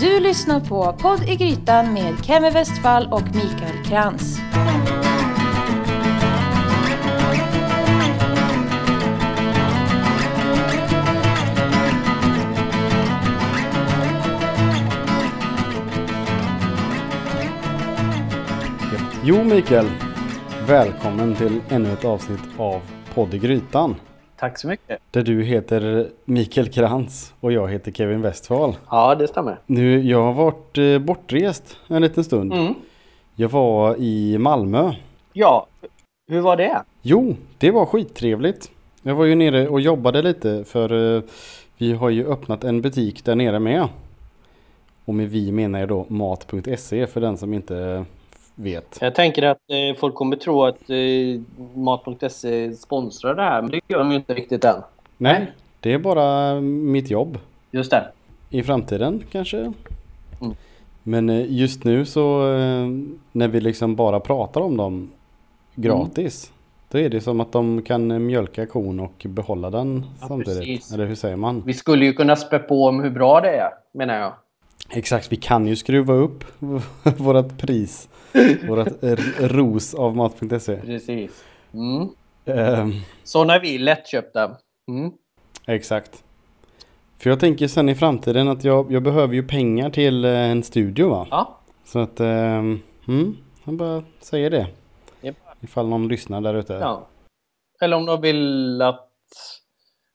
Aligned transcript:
Du 0.00 0.20
lyssnar 0.20 0.60
på 0.60 0.92
Podd 0.92 1.28
i 1.28 1.36
Grytan 1.36 1.92
med 1.92 2.24
Kemi 2.24 2.50
Westfall 2.50 3.08
och 3.12 3.22
Mikael 3.22 3.84
Krantz. 3.84 4.38
Jo 19.24 19.44
Mikael, 19.44 19.86
välkommen 20.66 21.34
till 21.34 21.60
ännu 21.68 21.92
ett 21.92 22.04
avsnitt 22.04 22.40
av 22.58 22.80
Podd 23.14 23.34
i 23.34 23.38
Grytan. 23.38 23.94
Tack 24.38 24.58
så 24.58 24.68
mycket. 24.68 25.00
Där 25.10 25.22
du 25.22 25.42
heter 25.42 26.08
Mikael 26.24 26.68
Krantz 26.68 27.34
och 27.40 27.52
jag 27.52 27.68
heter 27.68 27.92
Kevin 27.92 28.22
Westfall. 28.22 28.76
Ja, 28.90 29.14
det 29.14 29.28
stämmer. 29.28 29.58
Nu, 29.66 30.00
jag 30.00 30.22
har 30.22 30.32
varit 30.32 30.78
eh, 30.78 30.98
bortrest 30.98 31.76
en 31.88 32.02
liten 32.02 32.24
stund. 32.24 32.52
Mm. 32.52 32.74
Jag 33.34 33.48
var 33.48 33.96
i 33.96 34.38
Malmö. 34.38 34.92
Ja, 35.32 35.66
hur 36.30 36.40
var 36.40 36.56
det? 36.56 36.82
Jo, 37.02 37.36
det 37.58 37.70
var 37.70 37.86
skittrevligt. 37.86 38.70
Jag 39.02 39.14
var 39.14 39.24
ju 39.24 39.34
nere 39.34 39.68
och 39.68 39.80
jobbade 39.80 40.22
lite 40.22 40.64
för 40.64 41.16
eh, 41.16 41.22
vi 41.78 41.92
har 41.92 42.10
ju 42.10 42.26
öppnat 42.26 42.64
en 42.64 42.80
butik 42.80 43.24
där 43.24 43.34
nere 43.34 43.58
med. 43.58 43.88
Och 45.04 45.14
med 45.14 45.28
vi 45.28 45.52
menar 45.52 45.80
jag 45.80 45.88
då 45.88 46.06
mat.se 46.08 47.06
för 47.06 47.20
den 47.20 47.36
som 47.36 47.54
inte 47.54 48.04
vet. 48.58 48.98
Jag 49.00 49.14
tänker 49.14 49.42
att 49.42 49.58
eh, 49.70 49.98
folk 50.00 50.14
kommer 50.14 50.36
tro 50.36 50.64
att 50.64 50.90
eh, 50.90 51.40
Mat.se 51.74 52.72
sponsrar 52.72 53.34
det 53.34 53.42
här, 53.42 53.62
men 53.62 53.70
det 53.70 53.80
gör 53.88 53.98
de 53.98 54.10
ju 54.10 54.16
inte 54.16 54.34
riktigt 54.34 54.64
än. 54.64 54.82
Nej, 55.16 55.52
det 55.80 55.92
är 55.92 55.98
bara 55.98 56.60
mitt 56.60 57.10
jobb. 57.10 57.38
Just 57.70 57.90
det. 57.90 58.08
I 58.50 58.62
framtiden 58.62 59.22
kanske. 59.32 59.72
Men 61.02 61.30
eh, 61.30 61.52
just 61.52 61.84
nu 61.84 62.04
så 62.06 62.52
eh, 62.54 62.86
när 63.32 63.48
vi 63.48 63.60
liksom 63.60 63.96
bara 63.96 64.20
pratar 64.20 64.60
om 64.60 64.76
dem 64.76 65.10
gratis. 65.74 66.52
Då 66.90 66.98
är 66.98 67.08
det 67.08 67.20
som 67.20 67.40
att 67.40 67.52
de 67.52 67.82
kan 67.82 68.26
mjölka 68.26 68.66
kon 68.66 69.00
och 69.00 69.26
behålla 69.28 69.70
den 69.70 70.04
Ja, 70.20 70.28
samtidigt. 70.28 70.58
precis. 70.58 70.92
Eller 70.92 71.06
hur 71.06 71.14
säger 71.14 71.36
man? 71.36 71.62
Vi 71.66 71.74
skulle 71.74 72.04
ju 72.04 72.12
kunna 72.12 72.36
spä 72.36 72.58
på 72.58 72.84
om 72.86 73.00
hur 73.02 73.10
bra 73.10 73.40
det 73.40 73.50
är, 73.56 73.70
menar 73.92 74.14
jag. 74.14 74.32
Exakt, 74.90 75.32
vi 75.32 75.36
kan 75.36 75.66
ju 75.66 75.76
skruva 75.76 76.14
upp 76.14 76.44
vårat 77.18 77.58
pris. 77.58 78.08
Vårat 78.68 78.88
ros 79.40 79.94
av 79.94 80.16
mat.se. 80.16 80.76
Precis. 80.76 81.44
Mm. 81.74 82.08
Ehm, 82.44 82.92
Sådana 83.24 83.54
är 83.54 83.60
vi, 83.60 83.78
lättköpta. 83.78 84.56
Mm. 84.88 85.12
exakt. 85.66 86.24
För 87.18 87.30
jag 87.30 87.40
tänker 87.40 87.68
sen 87.68 87.88
i 87.88 87.94
framtiden 87.94 88.48
att 88.48 88.64
jag, 88.64 88.92
jag 88.92 89.02
behöver 89.02 89.34
ju 89.34 89.42
pengar 89.42 89.90
till 89.90 90.24
eh, 90.24 90.30
en 90.50 90.62
studio 90.62 91.08
va? 91.10 91.26
Ja, 91.30 91.58
Så 91.84 91.98
att, 91.98 92.20
ehm, 92.20 92.80
mm, 93.08 93.36
jag 93.64 93.74
bara 93.74 94.02
säger 94.20 94.50
det. 94.50 94.66
Japp. 95.20 95.36
Ifall 95.60 95.88
någon 95.88 96.08
lyssnar 96.08 96.40
där 96.40 96.54
ute. 96.54 96.72
ja. 96.72 97.06
Eller 97.80 97.96
om 97.96 98.06
de 98.06 98.20
vill 98.20 98.82
att 98.82 99.08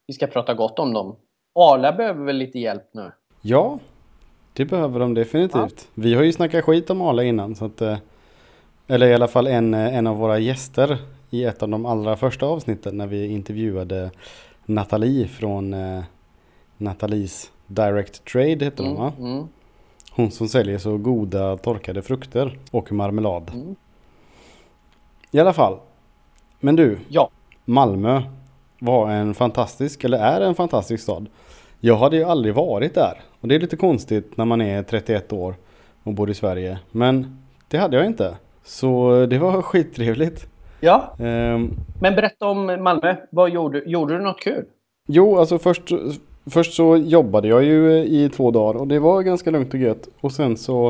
vi 0.08 0.14
ska 0.14 0.28
prata 0.28 0.54
gott 0.54 0.80
om 0.80 0.94
dem. 0.94 1.16
Arla 1.56 1.92
behöver 1.94 2.26
väl 2.26 2.36
lite 2.38 2.60
hjälp 2.60 2.84
nu? 2.94 3.12
Ja, 3.42 3.80
det 4.54 4.66
behöver 4.66 5.00
de 5.00 5.14
definitivt. 5.14 5.88
Vi 5.94 6.14
har 6.14 6.24
ju 6.24 6.34
snackat 6.34 6.66
skit 6.66 6.90
om 6.90 7.02
Arla 7.02 7.24
innan. 7.24 7.56
Så 7.56 7.66
att, 7.66 7.82
eh, 7.82 7.98
eller 8.88 9.08
i 9.08 9.14
alla 9.14 9.28
fall 9.28 9.48
en, 9.48 9.74
eh, 9.74 9.98
en 9.98 10.08
av 10.08 10.18
våra 10.18 10.40
gäster 10.40 10.98
i 11.30 11.44
ett 11.44 11.64
av 11.64 11.70
de 11.70 11.86
allra 11.86 12.16
första 12.16 12.46
avsnitten 12.46 12.98
när 12.98 13.08
vi 13.08 13.28
intervjuade 13.28 14.12
Nathalie 14.66 15.28
från 15.28 15.74
eh, 15.74 16.04
Nathalies 16.78 17.52
Direct 17.68 18.26
Trade 18.26 18.66
heter 18.66 18.84
de 18.84 18.96
va? 18.96 19.14
Mm. 19.20 19.32
Mm. 19.32 19.48
Hon 20.12 20.32
som 20.32 20.48
säljer 20.48 20.78
så 20.78 20.98
goda 20.98 21.58
torkade 21.58 22.02
frukter 22.02 22.60
och 22.72 22.92
marmelad. 22.92 23.52
Mm. 23.54 23.76
I 25.32 25.40
alla 25.40 25.54
fall. 25.54 25.80
Men 26.60 26.76
du, 26.76 27.00
Ja. 27.10 27.30
Malmö 27.66 28.22
var 28.80 29.10
en 29.10 29.34
fantastisk, 29.34 30.04
eller 30.04 30.18
är 30.18 30.42
en 30.42 30.56
fantastisk 30.56 31.04
stad. 31.04 31.28
Jag 31.80 31.98
hade 31.98 32.18
ju 32.18 32.24
aldrig 32.24 32.56
varit 32.56 32.94
där. 32.94 33.22
Och 33.44 33.50
det 33.50 33.56
är 33.56 33.60
lite 33.60 33.76
konstigt 33.78 34.38
när 34.38 34.46
man 34.46 34.62
är 34.62 34.84
31 34.84 35.34
år 35.34 35.56
och 36.04 36.14
bor 36.14 36.30
i 36.30 36.34
Sverige. 36.34 36.80
Men 36.92 37.38
det 37.68 37.78
hade 37.78 37.98
jag 37.98 38.06
inte. 38.06 38.38
Så 38.64 39.26
det 39.30 39.38
var 39.38 39.62
skittrevligt. 39.62 40.48
Ja, 40.80 41.16
Ehm, 41.20 41.72
men 42.02 42.16
berätta 42.16 42.46
om 42.48 42.66
Malmö. 42.66 43.16
Vad 43.30 43.50
gjorde, 43.50 43.84
gjorde 43.86 44.18
du 44.18 44.24
något 44.24 44.40
kul? 44.40 44.66
jo, 45.08 45.38
alltså 45.38 45.58
först, 45.60 45.92
först 46.46 46.74
så 46.74 46.98
jobbade 46.98 47.48
jag 47.48 47.64
ju 47.64 47.98
i 47.98 48.30
två 48.30 48.52
dagar 48.52 48.80
och 48.80 48.88
det 48.88 49.00
var 49.00 49.22
ganska 49.22 49.52
lugnt 49.52 49.74
och 49.74 49.80
gött. 49.80 50.08
Och 50.22 50.32
sen 50.32 50.58
så 50.58 50.88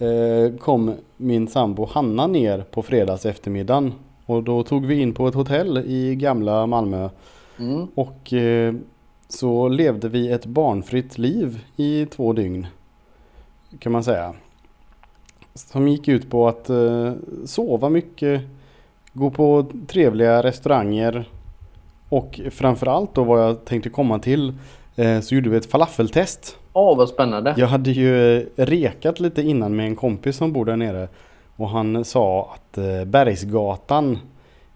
eh, 0.00 0.58
kom 0.58 0.92
min 1.16 1.48
sambo 1.48 1.84
Hanna 1.90 2.26
ner 2.26 2.64
på 2.70 2.82
fredags 2.82 3.26
eftermiddagen. 3.26 3.92
Och 4.26 4.42
då 4.42 4.62
tog 4.62 4.86
vi 4.86 5.00
in 5.00 5.14
på 5.14 5.28
ett 5.28 5.34
hotell 5.34 5.78
i 5.86 6.14
gamla 6.14 6.66
Malmö. 6.66 7.08
Mm. 7.58 7.86
Och 7.94 8.32
eh, 8.32 8.74
så 9.28 9.68
levde 9.68 10.08
vi 10.08 10.32
ett 10.32 10.46
barnfritt 10.46 11.18
liv 11.18 11.64
i 11.76 12.06
två 12.06 12.32
dygn. 12.32 12.66
Kan 13.78 13.92
man 13.92 14.04
säga. 14.04 14.34
Som 15.54 15.88
gick 15.88 16.08
ut 16.08 16.30
på 16.30 16.48
att 16.48 16.70
eh, 16.70 17.12
sova 17.44 17.88
mycket, 17.88 18.42
gå 19.12 19.30
på 19.30 19.66
trevliga 19.86 20.42
restauranger 20.42 21.28
och 22.08 22.40
framförallt 22.50 23.14
då 23.14 23.24
vad 23.24 23.40
jag 23.40 23.64
tänkte 23.64 23.90
komma 23.90 24.18
till 24.18 24.52
eh, 24.96 25.20
så 25.20 25.34
gjorde 25.34 25.50
vi 25.50 25.56
ett 25.56 25.70
falafeltest. 25.70 26.56
Åh, 26.72 26.96
vad 26.96 27.08
spännande. 27.08 27.54
Jag 27.56 27.66
hade 27.66 27.90
ju 27.90 28.46
rekat 28.56 29.20
lite 29.20 29.42
innan 29.42 29.76
med 29.76 29.86
en 29.86 29.96
kompis 29.96 30.36
som 30.36 30.52
bor 30.52 30.64
där 30.64 30.76
nere 30.76 31.08
och 31.56 31.68
han 31.68 32.04
sa 32.04 32.54
att 32.54 32.78
eh, 32.78 33.04
Bergsgatan 33.04 34.18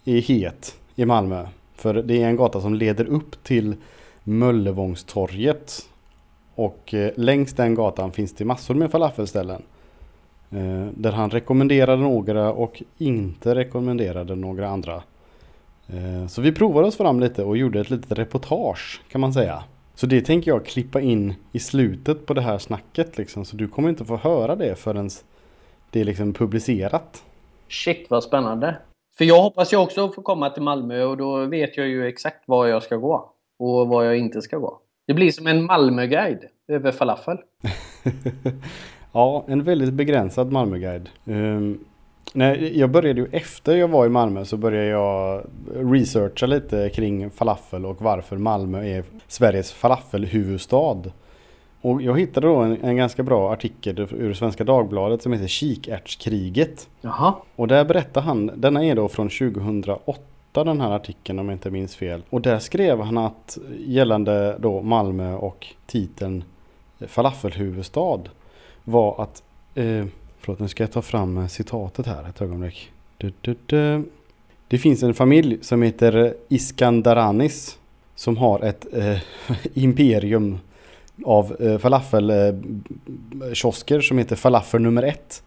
är 0.04 0.20
het 0.20 0.74
i 0.94 1.04
Malmö. 1.04 1.46
För 1.74 1.94
det 1.94 2.22
är 2.22 2.26
en 2.26 2.36
gata 2.36 2.60
som 2.60 2.74
leder 2.74 3.04
upp 3.04 3.44
till 3.44 3.74
Möllevångstorget. 4.24 5.88
Och 6.54 6.94
eh, 6.94 7.12
längs 7.16 7.52
den 7.52 7.74
gatan 7.74 8.12
finns 8.12 8.34
det 8.34 8.44
massor 8.44 8.74
med 8.74 8.90
falafelställen. 8.90 9.62
Eh, 10.50 10.86
Där 10.94 11.12
han 11.12 11.30
rekommenderade 11.30 12.02
några 12.02 12.52
och 12.52 12.82
inte 12.98 13.54
rekommenderade 13.54 14.34
några 14.34 14.68
andra. 14.68 15.02
Eh, 15.88 16.26
Så 16.28 16.42
vi 16.42 16.52
provade 16.52 16.86
oss 16.86 16.96
fram 16.96 17.20
lite 17.20 17.44
och 17.44 17.56
gjorde 17.56 17.80
ett 17.80 17.90
litet 17.90 18.18
reportage 18.18 19.00
kan 19.08 19.20
man 19.20 19.32
säga. 19.32 19.64
Så 19.94 20.06
det 20.06 20.20
tänker 20.20 20.50
jag 20.50 20.66
klippa 20.66 21.00
in 21.00 21.34
i 21.52 21.58
slutet 21.58 22.26
på 22.26 22.34
det 22.34 22.40
här 22.40 22.58
snacket 22.58 23.18
liksom. 23.18 23.44
Så 23.44 23.56
du 23.56 23.68
kommer 23.68 23.88
inte 23.88 24.04
få 24.04 24.16
höra 24.16 24.56
det 24.56 24.78
förrän 24.78 25.10
det 25.90 26.00
är 26.00 26.04
liksom 26.04 26.32
publicerat. 26.32 27.24
Shit, 27.68 28.06
vad 28.10 28.24
spännande. 28.24 28.76
För 29.18 29.24
jag 29.24 29.42
hoppas 29.42 29.72
ju 29.72 29.76
också 29.76 30.08
få 30.08 30.22
komma 30.22 30.50
till 30.50 30.62
Malmö 30.62 31.04
och 31.04 31.16
då 31.16 31.44
vet 31.46 31.76
jag 31.76 31.86
ju 31.88 32.06
exakt 32.06 32.48
var 32.48 32.66
jag 32.66 32.82
ska 32.82 32.96
gå. 32.96 33.32
Och 33.58 33.88
var 33.88 34.04
jag 34.04 34.18
inte 34.18 34.42
ska 34.42 34.58
gå. 34.58 34.80
Det 35.06 35.14
blir 35.14 35.30
som 35.30 35.46
en 35.46 35.64
Malmöguide 35.64 36.44
över 36.68 36.92
falafel. 36.92 37.38
ja, 39.12 39.44
en 39.48 39.64
väldigt 39.64 39.92
begränsad 39.92 40.52
Malmöguide. 40.52 41.08
Um, 41.24 41.84
nej, 42.32 42.78
jag 42.78 42.90
började 42.90 43.20
ju 43.20 43.26
efter 43.32 43.76
jag 43.76 43.88
var 43.88 44.06
i 44.06 44.08
Malmö 44.08 44.44
så 44.44 44.56
började 44.56 44.86
jag 44.86 45.44
researcha 45.74 46.46
lite 46.46 46.90
kring 46.94 47.30
falafel 47.30 47.86
och 47.86 48.02
varför 48.02 48.36
Malmö 48.36 48.84
är 48.84 49.04
Sveriges 49.26 49.72
falafelhuvudstad. 49.72 51.02
Och 51.80 52.02
jag 52.02 52.18
hittade 52.18 52.46
då 52.46 52.56
en, 52.56 52.84
en 52.84 52.96
ganska 52.96 53.22
bra 53.22 53.52
artikel 53.52 54.00
ur 54.00 54.34
Svenska 54.34 54.64
Dagbladet 54.64 55.22
som 55.22 55.32
heter 55.32 55.46
Kikärtskriget. 55.46 56.88
Jaha. 57.00 57.34
Och 57.56 57.68
där 57.68 57.84
berättar 57.84 58.20
han, 58.20 58.50
denna 58.56 58.84
är 58.84 58.94
då 58.94 59.08
från 59.08 59.28
2008 59.28 60.22
den 60.52 60.80
här 60.80 60.90
artikeln 60.90 61.38
om 61.38 61.48
jag 61.48 61.54
inte 61.54 61.70
minns 61.70 61.96
fel. 61.96 62.22
Och 62.30 62.40
där 62.40 62.58
skrev 62.58 63.00
han 63.00 63.18
att 63.18 63.58
gällande 63.78 64.56
då 64.58 64.82
Malmö 64.82 65.34
och 65.34 65.66
titeln 65.86 66.44
eh, 67.00 67.06
falafelhuvudstad 67.06 68.20
var 68.84 69.22
att, 69.22 69.42
eh, 69.74 70.04
förlåt 70.38 70.58
nu 70.58 70.68
ska 70.68 70.82
jag 70.82 70.92
ta 70.92 71.02
fram 71.02 71.38
eh, 71.38 71.46
citatet 71.46 72.06
här 72.06 72.28
ett 72.28 72.42
ögonblick. 72.42 72.90
Du, 73.16 73.32
du, 73.40 73.56
du. 73.66 74.04
Det 74.68 74.78
finns 74.78 75.02
en 75.02 75.14
familj 75.14 75.58
som 75.62 75.82
heter 75.82 76.16
eh, 76.16 76.32
Iskandaranis 76.48 77.78
som 78.14 78.36
har 78.36 78.60
ett 78.60 78.86
eh, 78.92 79.18
imperium 79.74 80.58
av 81.24 81.56
eh, 81.60 81.78
falafelkiosker 81.78 84.00
som 84.00 84.18
heter 84.18 84.36
Falafel 84.36 84.82
nummer 84.82 85.02
ett. 85.02 85.42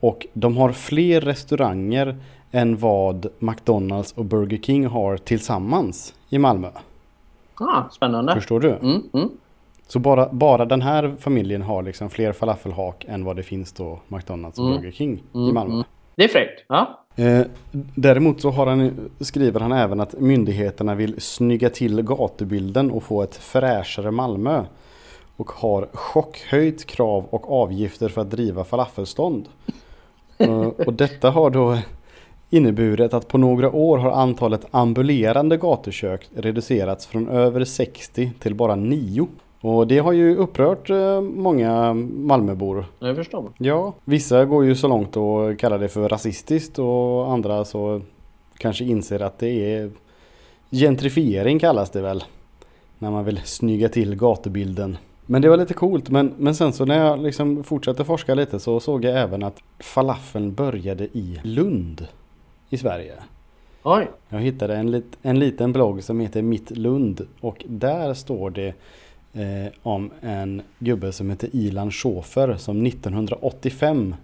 Och 0.00 0.26
de 0.32 0.56
har 0.56 0.72
fler 0.72 1.20
restauranger 1.20 2.16
än 2.52 2.76
vad 2.76 3.26
McDonalds 3.38 4.12
och 4.12 4.24
Burger 4.24 4.58
King 4.58 4.86
har 4.86 5.16
tillsammans 5.16 6.14
i 6.28 6.38
Malmö. 6.38 6.68
Ah, 7.54 7.82
spännande. 7.90 8.34
Förstår 8.34 8.60
du? 8.60 8.70
Mm, 8.70 9.02
mm. 9.12 9.28
Så 9.86 9.98
bara, 9.98 10.28
bara 10.32 10.64
den 10.64 10.82
här 10.82 11.14
familjen 11.20 11.62
har 11.62 11.82
liksom 11.82 12.10
fler 12.10 12.32
falafelhak 12.32 13.04
än 13.08 13.24
vad 13.24 13.36
det 13.36 13.42
finns 13.42 13.72
då 13.72 14.00
McDonalds 14.08 14.58
och 14.58 14.66
Mm. 14.66 14.76
Burger 14.78 14.92
King 14.92 15.22
i 15.32 15.38
Mm, 15.38 15.54
Malmö. 15.54 15.74
mm. 15.74 15.84
Det 16.16 16.24
är 16.24 16.28
fräckt. 16.28 16.64
Ja. 16.68 16.98
Eh, 17.16 17.42
däremot 17.94 18.40
så 18.40 18.50
har 18.50 18.66
han, 18.66 19.10
skriver 19.20 19.60
han 19.60 19.72
även 19.72 20.00
att 20.00 20.20
myndigheterna 20.20 20.94
vill 20.94 21.20
snygga 21.20 21.70
till 21.70 22.02
gatubilden 22.02 22.90
och 22.90 23.02
få 23.02 23.22
ett 23.22 23.36
fräschare 23.36 24.10
Malmö. 24.10 24.58
Och 24.58 24.66
och 25.36 25.50
har 25.52 25.88
chockhöjt 25.92 26.86
krav 26.86 27.24
och 27.30 27.52
avgifter 27.62 28.08
för 28.08 28.20
att 28.20 28.30
driva 28.30 28.64
falafelstånd. 28.64 29.48
Eh, 30.38 30.60
och 30.66 30.92
detta 30.92 31.30
har 31.30 31.50
då 31.50 31.78
inneburit 32.52 33.14
att 33.14 33.28
på 33.28 33.38
några 33.38 33.70
år 33.70 33.98
har 33.98 34.10
antalet 34.10 34.66
ambulerande 34.70 35.56
gatukök 35.56 36.28
reducerats 36.34 37.06
från 37.06 37.28
över 37.28 37.64
60 37.64 38.32
till 38.38 38.54
bara 38.54 38.74
9. 38.74 39.26
Och 39.60 39.86
det 39.86 39.98
har 39.98 40.12
ju 40.12 40.36
upprört 40.36 40.90
eh, 40.90 41.20
många 41.20 41.94
Malmöbor. 41.94 42.84
Jag 42.98 43.16
förstår. 43.16 43.44
Ja, 43.58 43.92
vissa 44.04 44.44
går 44.44 44.64
ju 44.64 44.74
så 44.74 44.88
långt 44.88 45.16
och 45.16 45.58
kallar 45.58 45.78
det 45.78 45.88
för 45.88 46.08
rasistiskt 46.08 46.78
och 46.78 47.32
andra 47.32 47.64
så 47.64 48.00
kanske 48.58 48.84
inser 48.84 49.22
att 49.22 49.38
det 49.38 49.74
är 49.74 49.90
gentrifiering 50.70 51.58
kallas 51.58 51.90
det 51.90 52.02
väl. 52.02 52.24
När 52.98 53.10
man 53.10 53.24
vill 53.24 53.40
snygga 53.44 53.88
till 53.88 54.16
gatubilden. 54.16 54.96
Men 55.26 55.42
det 55.42 55.48
var 55.48 55.56
lite 55.56 55.74
coolt. 55.74 56.10
Men, 56.10 56.34
men 56.38 56.54
sen 56.54 56.72
så 56.72 56.84
när 56.84 57.06
jag 57.06 57.22
liksom 57.22 57.64
fortsatte 57.64 58.04
forska 58.04 58.34
lite 58.34 58.60
så 58.60 58.80
såg 58.80 59.04
jag 59.04 59.20
även 59.20 59.42
att 59.42 59.56
falafeln 59.78 60.54
började 60.54 61.04
i 61.04 61.40
Lund 61.42 62.06
i 62.72 62.78
Sverige. 62.78 63.14
Oj. 63.82 64.10
Jag 64.28 64.38
hittade 64.40 64.76
en, 64.76 64.90
lit, 64.90 65.18
en 65.22 65.38
liten 65.38 65.72
blogg 65.72 66.02
som 66.02 66.20
heter 66.20 66.42
Mitt 66.42 66.70
Lund 66.70 67.26
och 67.40 67.64
där 67.68 68.14
står 68.14 68.50
det 68.50 68.66
eh, 69.32 69.72
om 69.82 70.10
en 70.20 70.62
gubbe 70.78 71.12
som 71.12 71.30
heter 71.30 71.48
Ilan 71.52 71.90
Schofer 71.90 72.56
som 72.56 72.86
1985 72.86 74.14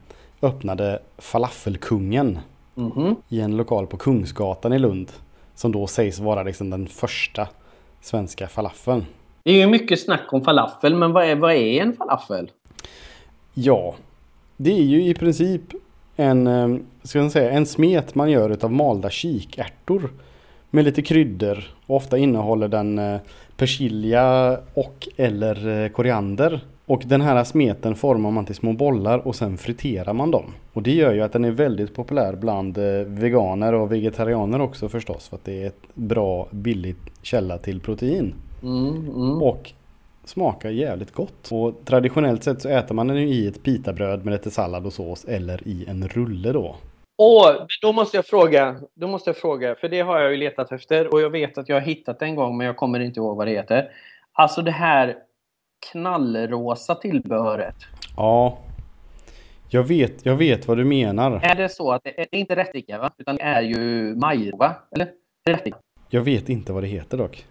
öppnade 0.43 0.99
Falafelkungen 1.19 2.39
Mhm. 2.75 3.17
i 3.29 3.41
en 3.41 3.57
lokal 3.57 3.87
på 3.87 3.97
Kungsgatan 3.97 4.73
i 4.73 4.79
Lund. 4.79 5.13
Som 5.55 5.73
då 5.73 5.87
sägs 5.87 6.19
vara 6.19 6.43
liksom 6.43 6.71
den 6.71 6.87
första 6.87 7.49
svenska 8.01 8.47
falafeln. 8.47 9.05
Det 9.43 9.51
är 9.51 9.55
ju 9.57 9.67
mycket 9.67 10.01
snack 10.01 10.33
om 10.33 10.45
falafel, 10.45 10.95
men 10.95 11.13
vad 11.13 11.25
är, 11.25 11.37
vad 11.37 11.53
är 11.53 11.83
en 11.83 11.97
falafel? 11.97 12.51
Ja, 13.55 13.95
det 14.57 14.71
är 14.79 14.83
ju 14.83 15.05
i 15.05 15.15
princip 15.15 15.63
en, 16.19 16.47
eh, 16.47 16.77
ska 17.03 17.19
man 17.19 17.31
säga, 17.31 17.51
en 17.51 17.67
smet 17.67 18.15
man 18.15 18.31
gör 18.31 18.51
utav 18.51 18.73
malda 18.73 19.11
kikärtor. 19.11 20.11
Med 20.71 20.85
lite 20.85 21.03
kryddor. 21.03 21.65
Och 21.87 21.97
ofta 21.97 22.19
innehåller 22.19 22.69
den 22.69 22.99
eh, 22.99 23.21
persilja 23.57 24.59
och 24.75 25.09
eller 25.17 25.85
eh, 25.85 25.89
koriander. 25.89 26.61
Och 26.87 27.03
den 27.07 27.21
här 27.21 27.45
smeten 27.45 27.95
formar 27.95 28.31
man 28.31 28.45
till 28.45 28.55
små 28.55 28.73
bollar 28.73 29.19
och 29.19 29.37
sen 29.37 29.59
friterar 29.59 30.13
man 30.13 30.31
dem. 30.31 30.45
Och 30.73 30.83
det 30.83 30.93
gör 30.93 31.13
ju 31.13 31.21
att 31.21 31.33
den 31.33 31.45
är 31.45 31.51
väldigt 31.51 31.95
populär 31.95 32.37
bland 32.37 32.79
veganer 33.07 33.75
och 33.75 33.93
vegetarianer 33.93 34.61
också 34.61 34.89
förstås. 34.89 35.29
För 35.29 35.37
att 35.37 35.45
det 35.45 35.63
är 35.63 35.67
ett 35.67 35.83
bra 35.95 36.49
billigt 36.51 37.11
källa 37.23 37.59
till 37.59 37.81
protein. 37.81 38.35
Mm, 38.63 38.89
mm. 38.89 39.43
Och 39.43 39.73
smakar 40.29 40.71
jävligt 40.71 41.13
gott. 41.13 41.53
Och 41.53 41.85
traditionellt 41.85 42.45
sett 42.45 42.63
så 42.63 42.69
äter 42.69 42.95
man 42.95 43.09
den 43.09 43.17
ju 43.17 43.29
i 43.29 43.49
ett 43.49 43.63
pitabröd 43.63 44.25
med 44.25 44.33
lite 44.33 44.51
sallad 44.51 44.87
och 44.87 44.93
sås 44.93 45.25
eller 45.25 45.69
i 45.69 45.85
en 45.89 46.09
rulle 46.09 46.53
då. 46.53 46.77
Åh, 47.19 47.53
då 47.83 47.93
måste 47.93 48.17
jag 48.17 48.27
fråga. 48.27 48.77
Då 48.95 49.09
måste 49.09 49.31
jag 49.31 49.37
fråga, 49.37 49.75
för 49.75 49.89
det 49.89 50.01
har 50.01 50.21
jag 50.21 50.31
ju 50.31 50.37
letat 50.37 50.73
efter 50.73 51.13
och 51.13 51.21
jag 51.21 51.31
vet 51.31 51.59
att 51.59 51.69
jag 51.69 51.77
har 51.77 51.81
hittat 51.81 52.19
det 52.19 52.25
en 52.25 52.35
gång, 52.35 52.57
men 52.57 52.67
jag 52.67 52.77
kommer 52.77 53.01
inte 53.01 53.21
ihåg 53.21 53.37
vad 53.37 53.47
det 53.47 53.53
heter. 53.53 53.91
Alltså 54.33 54.63
det 54.63 54.71
här 54.71 55.17
knallrosa 55.93 56.95
tillbehöret. 56.95 57.77
Ja, 58.17 58.59
jag 59.71 59.83
vet, 59.83 60.27
jag 60.27 60.37
vet 60.37 60.69
vad 60.69 60.77
du 60.77 60.85
menar. 60.85 61.41
Är 61.43 61.55
det 61.55 61.69
så 61.69 61.93
att 61.93 62.05
det 62.05 62.21
är 62.21 62.27
inte 62.31 62.57
rättika, 62.57 62.99
va? 62.99 63.11
Utan 63.19 63.37
det 63.37 63.43
är 63.43 63.63
ju 63.63 64.15
majrova, 64.15 64.75
eller? 64.91 65.09
Rättika? 65.49 65.77
Jag 66.11 66.23
vet 66.23 66.49
inte 66.49 66.73
vad 66.73 66.83
det 66.83 66.87
heter 66.87 67.19
dock. 67.19 67.45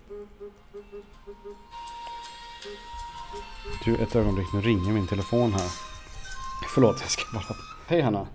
Du, 3.87 3.95
ett 3.95 4.15
ögonblick, 4.15 4.53
nu 4.53 4.61
ringer 4.61 4.93
min 4.93 5.07
telefon 5.07 5.51
här. 5.51 5.69
Förlåt, 6.73 6.97
jag 7.01 7.09
ska 7.09 7.23
bara... 7.33 7.55
Hej 7.87 8.01
Hanna. 8.01 8.27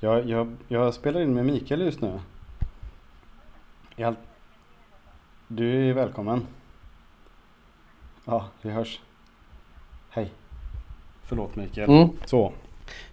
Jag, 0.00 0.28
jag, 0.28 0.56
jag 0.68 0.94
spelar 0.94 1.20
in 1.20 1.34
med 1.34 1.46
Mikael 1.46 1.80
just 1.80 2.00
nu. 2.00 2.20
Jag... 3.96 4.14
Du 5.48 5.88
är 5.88 5.94
välkommen. 5.94 6.46
Ja, 8.24 8.44
vi 8.62 8.70
hörs. 8.70 9.00
Hej. 10.10 10.30
Förlåt 11.24 11.56
Mikael. 11.56 11.90
Mm. 11.90 12.08
Så. 12.24 12.52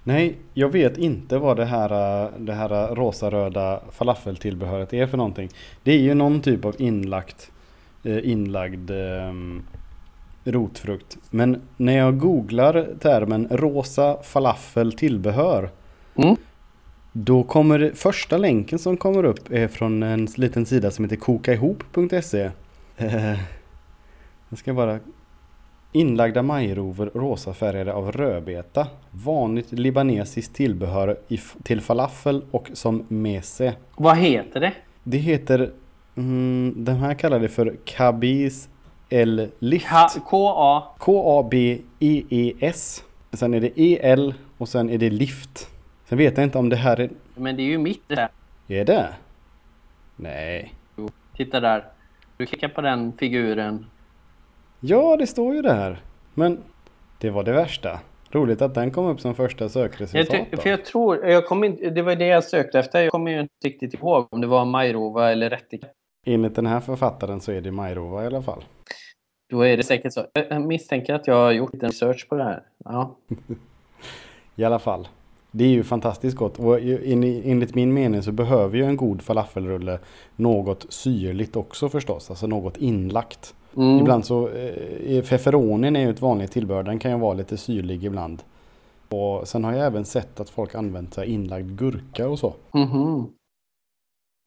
Nej, 0.03 0.37
jag 0.53 0.69
vet 0.69 0.97
inte 0.97 1.37
vad 1.37 1.57
det 1.57 1.65
här, 1.65 2.31
det 2.37 2.53
här 2.53 2.95
rosa-röda 2.95 3.81
falafeltillbehöret 3.91 4.93
är 4.93 5.07
för 5.07 5.17
någonting. 5.17 5.49
Det 5.83 5.91
är 5.91 5.99
ju 5.99 6.13
någon 6.13 6.41
typ 6.41 6.65
av 6.65 6.75
inlagt, 6.77 7.51
eh, 8.03 8.29
inlagd 8.29 8.91
eh, 8.91 9.33
rotfrukt. 10.47 11.17
Men 11.29 11.61
när 11.77 11.97
jag 11.97 12.17
googlar 12.17 12.87
termen 12.99 13.47
rosa 13.51 14.23
falafel 14.23 14.93
tillbehör. 14.93 15.69
Mm. 16.15 16.35
Då 17.11 17.43
kommer 17.43 17.79
det, 17.79 17.95
första 17.95 18.37
länken 18.37 18.79
som 18.79 18.97
kommer 18.97 19.23
upp 19.23 19.51
är 19.51 19.67
från 19.67 20.03
en 20.03 20.27
liten 20.35 20.65
sida 20.65 20.91
som 20.91 21.05
heter 21.05 21.15
kokaihop.se. 21.15 22.51
Eh, 22.97 23.39
Jag 24.49 24.59
ska 24.59 24.73
bara 24.73 24.99
Inlagda 25.91 26.43
majrovor 26.43 27.11
rosafärgade 27.13 27.93
av 27.93 28.11
rödbeta. 28.11 28.87
Vanligt 29.11 29.71
libanesiskt 29.71 30.55
tillbehör 30.55 31.17
i, 31.27 31.39
till 31.63 31.81
falafel 31.81 32.45
och 32.51 32.69
som 32.73 33.05
mese. 33.07 33.73
Vad 33.95 34.17
heter 34.17 34.59
det? 34.59 34.73
Det 35.03 35.17
heter, 35.17 35.71
mm, 36.15 36.73
den 36.77 36.95
här 36.95 37.13
kallar 37.13 37.39
det 37.39 37.49
för 37.49 37.75
Kabis 37.85 38.69
El 39.09 39.49
Lift. 39.59 39.87
Ka- 39.87 40.19
K-A... 40.25 40.83
K-A-B-E-E-S. 40.99 43.03
Sen 43.33 43.53
är 43.53 43.59
det 43.61 43.79
E-L 43.79 44.33
och 44.57 44.69
sen 44.69 44.89
är 44.89 44.97
det 44.97 45.09
Lift. 45.09 45.69
Sen 46.05 46.17
vet 46.17 46.37
jag 46.37 46.43
inte 46.43 46.57
om 46.57 46.69
det 46.69 46.75
här 46.75 46.99
är, 46.99 47.09
Men 47.35 47.55
det 47.55 47.61
är 47.61 47.67
ju 47.67 47.77
mitt 47.77 48.03
det 48.07 48.29
är 48.79 48.85
det? 48.85 49.09
Nej. 50.15 50.73
Titta 51.35 51.59
där. 51.59 51.85
Du 52.37 52.45
klickar 52.45 52.67
på 52.67 52.81
den 52.81 53.13
figuren. 53.17 53.85
Ja, 54.79 55.17
det 55.17 55.27
står 55.27 55.55
ju 55.55 55.61
där. 55.61 56.01
Men 56.33 56.63
det 57.19 57.29
var 57.29 57.43
det 57.43 57.51
värsta. 57.51 57.99
Roligt 58.31 58.61
att 58.61 58.75
den 58.75 58.91
kom 58.91 59.05
upp 59.05 59.19
som 59.21 59.35
första 59.35 59.63
Jag, 59.63 59.71
sökresultat. 59.71 60.45
då. 60.51 60.57
för 60.57 60.69
jag 60.69 60.85
tror, 60.85 61.25
jag 61.25 61.47
kom 61.47 61.63
inte, 61.63 61.89
det 61.89 62.01
var 62.01 62.15
det 62.15 62.25
jag 62.27 62.43
sökte 62.43 62.79
efter. 62.79 63.01
Jag 63.01 63.11
kommer 63.11 63.31
ju 63.31 63.39
inte 63.39 63.53
riktigt 63.65 63.93
ihåg 63.93 64.27
om 64.31 64.41
det 64.41 64.47
var 64.47 64.65
Majrova 64.65 65.31
eller 65.31 65.49
Rättika. 65.49 65.87
Enligt 66.27 66.55
den 66.55 66.65
här 66.65 66.79
författaren 66.79 67.41
så 67.41 67.51
är 67.51 67.61
det 67.61 67.71
Majrova 67.71 68.23
i 68.23 68.27
alla 68.27 68.41
fall. 68.41 68.63
Då 69.49 69.61
är 69.61 69.77
det 69.77 69.83
säkert 69.83 70.13
så. 70.13 70.25
Jag- 70.33 70.61
misstänker 70.61 71.13
att 71.13 71.27
jag 71.27 71.35
har 71.35 71.51
gjort 71.51 71.73
en 71.73 71.79
research 71.79 72.29
på 72.29 72.35
det 72.35 72.43
här. 72.43 72.63
Ja. 72.85 73.15
I 74.55 74.63
alla 74.63 74.79
fall. 74.79 75.07
Det 75.51 75.63
är 75.63 75.69
ju 75.69 75.83
fantastiskt 75.83 76.37
gott 76.37 76.59
och 76.59 76.79
enligt 76.81 77.75
min 77.75 77.93
mening 77.93 78.21
så 78.21 78.31
behöver 78.31 78.77
ju 78.77 78.83
en 78.83 78.97
god 78.97 79.21
falafelrulle 79.21 79.99
något 80.35 80.85
syrligt 80.89 81.55
också 81.55 81.89
förstås. 81.89 82.29
Alltså 82.29 82.47
något 82.47 82.77
inlagt. 82.77 83.55
Mm. 83.77 83.99
Ibland 83.99 84.25
så, 84.25 84.49
eh, 84.49 85.21
feferonin 85.23 85.95
är 85.95 85.99
ju 85.99 86.09
ett 86.09 86.21
vanligt 86.21 86.51
tillbehör. 86.51 86.83
Den 86.83 86.99
kan 86.99 87.11
ju 87.11 87.17
vara 87.17 87.33
lite 87.33 87.57
syrlig 87.57 88.03
ibland. 88.05 88.43
Och 89.09 89.47
sen 89.47 89.63
har 89.63 89.73
jag 89.73 89.85
även 89.85 90.05
sett 90.05 90.39
att 90.39 90.49
folk 90.49 90.75
använt 90.75 91.17
här 91.17 91.23
inlagd 91.23 91.77
gurka 91.79 92.29
och 92.29 92.39
så. 92.39 92.53
Mhm. 92.71 93.27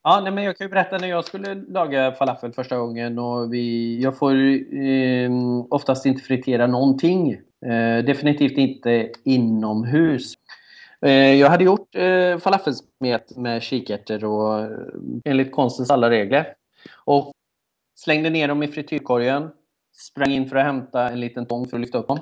Ja, 0.03 0.21
nej, 0.21 0.33
men 0.33 0.45
jag 0.45 0.57
kan 0.57 0.65
ju 0.65 0.71
berätta 0.71 0.99
när 0.99 1.09
jag 1.09 1.25
skulle 1.25 1.55
laga 1.55 2.13
falafel 2.13 2.53
första 2.53 2.79
gången 2.79 3.19
och 3.19 3.53
vi, 3.53 3.99
jag 4.03 4.19
får 4.19 4.35
eh, 4.75 5.31
oftast 5.71 6.07
inte 6.07 6.23
fritera 6.23 6.67
någonting. 6.67 7.33
Eh, 7.67 8.05
definitivt 8.05 8.59
inte 8.59 9.11
inomhus. 9.25 10.35
Eh, 11.07 11.13
jag 11.13 11.51
hade 11.51 11.65
gjort 11.65 11.95
eh, 11.95 12.39
falafelsmet 12.39 13.37
med 13.37 13.63
kikärtor 13.63 14.25
och 14.25 14.61
eh, 14.61 14.71
enligt 15.25 15.53
konstens 15.53 15.91
alla 15.91 16.11
regler. 16.11 16.55
Och 17.05 17.33
slängde 17.97 18.31
ner 18.31 18.49
dem 18.49 18.63
i 18.63 18.69
frityrkorgen. 18.69 19.51
Sprang 19.93 20.31
in 20.31 20.49
för 20.49 20.57
att 20.57 20.65
hämta 20.65 21.09
en 21.09 21.21
liten 21.21 21.47
tång 21.47 21.67
för 21.67 21.77
att 21.77 21.81
lyfta 21.81 21.99
upp 21.99 22.09
dem. 22.09 22.19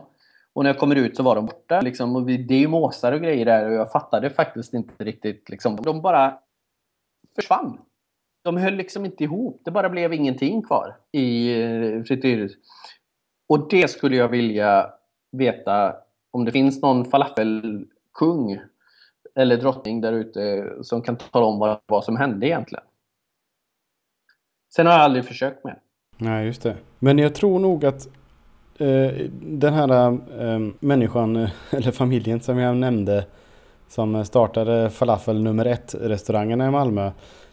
Och 0.52 0.64
när 0.64 0.70
jag 0.70 0.78
kommer 0.78 0.97
ut 0.97 1.16
så 1.16 1.23
var 1.23 1.35
de 1.35 1.47
borta. 1.47 1.80
Liksom, 1.80 2.16
och 2.16 2.28
vi, 2.28 2.37
det 2.37 2.54
är 2.54 2.61
ju 2.61 2.68
måsar 2.68 3.12
och 3.12 3.20
grejer 3.20 3.44
där 3.44 3.68
och 3.68 3.75
jag 3.75 3.92
fattade 3.92 4.30
faktiskt 4.30 4.75
inte 4.75 5.04
riktigt. 5.04 5.49
Liksom. 5.49 5.76
De 5.76 6.02
bara 6.02 6.38
försvann. 7.40 7.78
De 8.45 8.57
höll 8.57 8.75
liksom 8.75 9.04
inte 9.04 9.25
ihop. 9.25 9.61
Det 9.64 9.71
bara 9.71 9.88
blev 9.88 10.12
ingenting 10.12 10.62
kvar 10.62 10.97
i 11.12 11.61
eh, 11.62 12.02
frityrhuset. 12.02 12.59
Och 13.49 13.68
det 13.68 13.90
skulle 13.90 14.16
jag 14.16 14.28
vilja 14.28 14.90
veta 15.33 15.97
om 16.30 16.45
det 16.45 16.52
finns 16.52 16.83
någon 16.83 17.04
falafelkung 17.04 18.59
eller 19.35 19.57
drottning 19.57 20.00
där 20.00 20.12
ute 20.12 20.73
som 20.83 21.02
kan 21.02 21.16
tala 21.16 21.47
om 21.47 21.59
vad, 21.59 21.80
vad 21.87 22.04
som 22.04 22.16
hände 22.16 22.47
egentligen. 22.47 22.85
Sen 24.75 24.87
har 24.87 24.92
jag 24.92 25.02
aldrig 25.02 25.25
försökt 25.25 25.64
med. 25.64 25.78
Nej, 26.16 26.47
just 26.47 26.62
det. 26.62 26.76
Men 26.99 27.18
jag 27.18 27.35
tror 27.35 27.59
nog 27.59 27.85
att 27.85 28.09
eh, 28.78 29.26
den 29.40 29.75
här 29.75 30.12
eh, 30.40 30.59
människan, 30.80 31.37
eh, 31.37 31.50
eller 31.71 31.92
familjen 31.92 32.40
som 32.40 32.59
jag 32.59 32.76
nämnde, 32.76 33.26
som 33.88 34.25
startade 34.25 34.90
falafel 34.90 35.42
nummer 35.42 35.64
ett 35.64 35.95
restaurangerna 36.00 36.66
i 36.66 36.71
Malmö. 36.71 37.11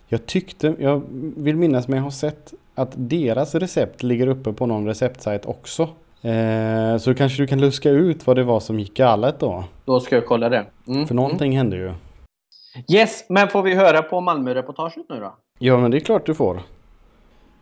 Jag 0.07 0.25
tyckte, 0.25 0.75
jag 0.79 1.01
vill 1.37 1.55
minnas 1.55 1.87
mig 1.87 1.99
ha 1.99 2.11
sett 2.11 2.53
att 2.75 2.91
deras 2.95 3.55
recept 3.55 4.03
ligger 4.03 4.27
uppe 4.27 4.53
på 4.53 4.65
någon 4.65 4.87
receptsajt 4.87 5.45
också. 5.45 5.89
Eh, 6.21 6.97
så 6.97 7.13
kanske 7.15 7.43
du 7.43 7.47
kan 7.47 7.61
luska 7.61 7.89
ut 7.89 8.27
vad 8.27 8.35
det 8.35 8.43
var 8.43 8.59
som 8.59 8.79
gick 8.79 8.93
galet 8.97 9.39
då. 9.39 9.63
Då 9.85 9.99
ska 9.99 10.15
jag 10.15 10.25
kolla 10.25 10.49
det. 10.49 10.65
Mm. 10.87 11.07
För 11.07 11.15
någonting 11.15 11.57
hände 11.57 11.75
ju. 11.77 11.93
Yes, 12.93 13.25
men 13.29 13.47
får 13.47 13.61
vi 13.61 13.75
höra 13.75 14.01
på 14.01 14.21
Malmö-reportaget 14.21 15.05
nu 15.09 15.19
då? 15.19 15.35
Ja 15.59 15.77
men 15.77 15.91
det 15.91 15.97
är 15.97 15.99
klart 15.99 16.25
du 16.25 16.33
får. 16.33 16.59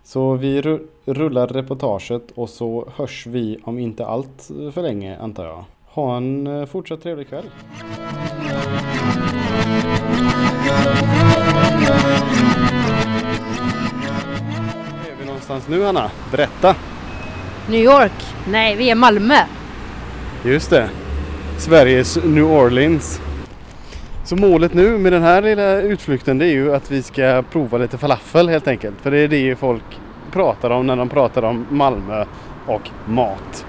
Så 0.04 0.34
vi 0.34 0.62
ru- 0.62 0.88
rullar 1.06 1.48
reportaget 1.48 2.32
och 2.36 2.50
så 2.50 2.88
hörs 2.96 3.26
vi 3.28 3.60
om 3.64 3.80
inte 3.80 4.06
allt 4.06 4.52
för 4.74 4.82
länge 4.82 5.18
antar 5.18 5.46
jag. 5.46 5.64
Ha 5.86 6.18
en 6.18 6.48
eh, 6.48 6.66
fortsatt 6.66 7.02
trevlig 7.02 7.30
kväll. 7.30 7.46
Var 15.04 15.10
är 15.10 15.16
vi 15.20 15.26
någonstans 15.26 15.68
nu 15.68 15.88
Anna? 15.88 16.12
Berätta! 16.32 16.76
New 17.70 17.84
York? 17.84 18.12
Nej, 18.48 18.76
vi 18.76 18.90
är 18.90 18.96
Malmö. 18.96 19.36
Just 20.46 20.70
det. 20.70 20.90
Sveriges 21.58 22.18
New 22.24 22.46
Orleans. 22.46 23.22
Så 24.26 24.36
målet 24.36 24.74
nu 24.74 24.98
med 24.98 25.14
den 25.14 25.24
här 25.24 25.42
lilla 25.42 25.82
utflykten 25.82 26.38
det 26.38 26.46
är 26.46 26.52
ju 26.52 26.76
att 26.76 26.92
vi 26.92 27.04
ska 27.04 27.44
prova 27.52 27.78
lite 27.78 27.98
falafel 27.98 28.50
helt 28.50 28.68
enkelt. 28.68 28.96
För 29.02 29.12
det 29.12 29.18
är 29.18 29.28
det 29.28 29.60
folk 29.60 29.84
pratar 30.32 30.70
om 30.70 30.88
när 30.88 30.96
de 30.96 31.10
pratar 31.10 31.44
om 31.44 31.66
Malmö 31.70 32.26
och 32.66 32.90
mat. 33.06 33.66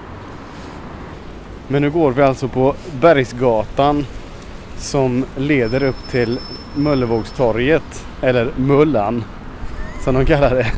Men 1.67 1.81
nu 1.81 1.89
går 1.89 2.11
vi 2.11 2.21
alltså 2.21 2.47
på 2.47 2.75
Bergsgatan 3.01 4.05
som 4.77 5.25
leder 5.37 5.83
upp 5.83 6.07
till 6.11 6.39
Möllevågstorget. 6.75 8.05
Eller 8.21 8.51
Mullan 8.55 9.23
som 10.03 10.15
de 10.15 10.25
kallar 10.25 10.55
det. 10.55 10.71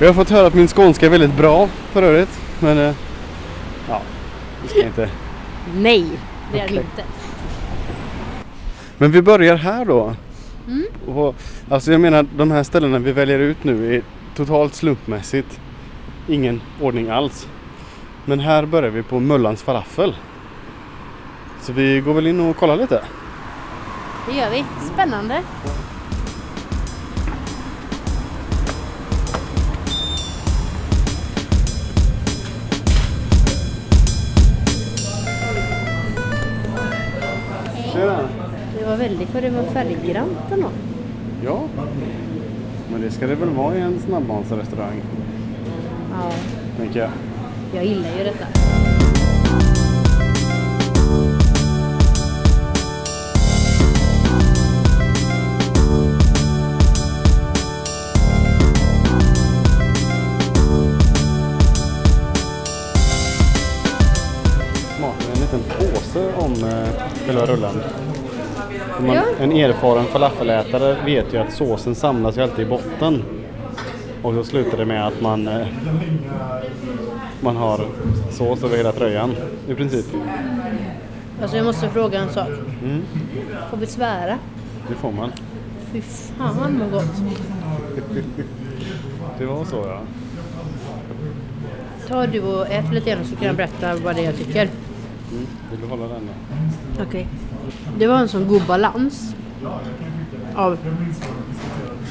Vi 0.00 0.06
har 0.06 0.14
fått 0.14 0.30
höra 0.30 0.46
att 0.46 0.54
min 0.54 0.68
skånska 0.68 1.06
är 1.06 1.10
väldigt 1.10 1.36
bra 1.36 1.68
för 1.92 2.02
övrigt. 2.02 2.40
Men 2.60 2.78
eh, 2.78 2.94
ja, 3.88 4.02
vi 4.62 4.68
ska 4.68 4.86
inte 4.86 5.10
Nej, 5.76 6.04
det 6.52 6.60
är 6.60 6.64
Okej. 6.64 6.76
inte. 6.76 7.04
Men 8.98 9.10
vi 9.10 9.22
börjar 9.22 9.56
här 9.56 9.84
då. 9.84 10.14
Och, 11.06 11.34
alltså 11.70 11.92
jag 11.92 12.00
menar 12.00 12.26
de 12.36 12.50
här 12.50 12.62
ställena 12.62 12.98
vi 12.98 13.12
väljer 13.12 13.38
ut 13.38 13.64
nu 13.64 13.94
är 13.94 14.02
totalt 14.36 14.74
slumpmässigt. 14.74 15.60
Ingen 16.28 16.60
ordning 16.80 17.10
alls. 17.10 17.48
Men 18.24 18.40
här 18.40 18.66
börjar 18.66 18.90
vi 18.90 19.02
på 19.02 19.20
Möllans 19.20 19.62
falafel. 19.62 20.14
Så 21.68 21.74
vi 21.74 22.00
går 22.00 22.14
väl 22.14 22.26
in 22.26 22.40
och 22.40 22.56
kollar 22.56 22.76
lite. 22.76 23.04
Det 24.28 24.36
gör 24.36 24.50
vi. 24.50 24.64
Spännande. 24.94 25.42
Tjena! 37.92 38.18
Det 38.78 38.84
var 38.86 38.96
väldigt 38.96 39.34
vad 39.34 39.42
det 39.42 39.50
var 39.50 39.62
färggrant 39.62 40.38
ändå. 40.52 40.70
Ja. 41.44 41.62
Men 42.92 43.00
det 43.00 43.10
ska 43.10 43.26
det 43.26 43.34
väl 43.34 43.50
vara 43.50 43.74
i 43.74 43.80
en 43.80 43.98
snabbmatsrestaurang. 44.00 45.02
Ja, 46.12 46.32
Tänker 46.76 47.00
jag. 47.00 47.10
jag 47.74 47.84
gillar 47.84 48.18
ju 48.18 48.24
detta. 48.24 48.46
Själva 67.28 67.46
rullen. 67.46 67.74
Man, 69.00 69.14
Ja. 69.16 69.22
En 69.40 69.52
erfaren 69.52 70.04
falafelätare 70.04 70.96
vet 71.04 71.34
ju 71.34 71.38
att 71.38 71.52
såsen 71.52 71.94
samlas 71.94 72.36
ju 72.38 72.42
alltid 72.42 72.66
i 72.66 72.68
botten. 72.70 73.22
Och 74.22 74.34
så 74.34 74.44
slutar 74.44 74.78
det 74.78 74.84
med 74.84 75.06
att 75.06 75.20
man, 75.20 75.48
eh, 75.48 75.66
man 77.40 77.56
har 77.56 77.80
sås 78.30 78.64
över 78.64 78.76
hela 78.76 78.92
tröjan 78.92 79.34
i 79.68 79.74
princip. 79.74 80.06
Alltså 81.42 81.56
jag 81.56 81.66
måste 81.66 81.88
fråga 81.88 82.18
en 82.20 82.28
sak. 82.28 82.48
Mm, 82.82 83.02
Får 83.70 83.76
vi 83.76 83.86
svära? 83.86 84.38
det 84.88 84.94
får 84.94 85.12
man. 85.12 85.32
Fy 85.92 86.00
fan 86.00 86.80
vad 86.80 86.90
gott. 86.90 87.12
Det 89.38 89.46
var 89.46 89.64
så 89.64 89.76
ja. 89.86 90.00
Ta 92.08 92.26
du 92.26 92.40
och 92.40 92.66
ät 92.66 92.92
lite 92.92 93.10
grann 93.10 93.24
så 93.24 93.36
kan 93.36 93.46
jag 93.46 93.56
berätta 93.56 93.94
vad 94.04 94.14
det 94.16 94.20
är 94.20 94.24
jag 94.24 94.36
tycker. 94.36 94.68
Mm. 95.32 95.46
Vill 95.70 95.80
du 95.80 95.86
hålla 95.86 96.08
den 96.14 96.28
då? 96.96 97.02
Okej. 97.02 97.28
Det 97.98 98.06
var 98.06 98.18
en 98.18 98.28
sån 98.28 98.48
god 98.48 98.62
balans 98.66 99.34
av 100.54 100.78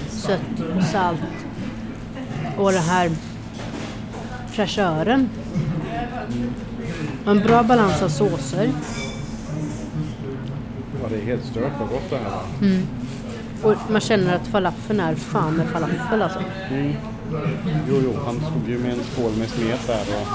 sött 0.09 0.59
och 0.77 0.83
salt 0.83 1.19
och 2.57 2.71
det 2.71 2.79
här 2.79 3.11
fräschören. 4.47 5.29
Och 7.25 7.31
En 7.31 7.39
bra 7.39 7.63
balans 7.63 8.01
av 8.01 8.09
såser. 8.09 8.71
Ja, 11.01 11.09
det 11.09 11.15
är 11.15 11.25
helt 11.25 11.45
stört 11.45 11.71
vad 11.79 11.89
gott 11.89 12.09
det 12.09 12.17
här 12.17 12.31
var. 12.31 12.81
Och 13.71 13.91
man 13.91 14.01
känner 14.01 14.35
att 14.35 14.47
falafeln 14.47 14.99
är 14.99 15.15
fan 15.15 15.53
med 15.53 15.67
falafel 15.67 16.21
alltså. 16.21 16.39
Mm. 16.71 16.93
Jo, 17.89 18.01
jo, 18.03 18.13
han 18.25 18.35
stod 18.35 18.69
ju 18.69 18.79
med 18.79 18.91
en 18.91 19.03
skål 19.03 19.31
med 19.37 19.49
smet 19.49 19.87
där 19.87 20.01
och 20.21 20.27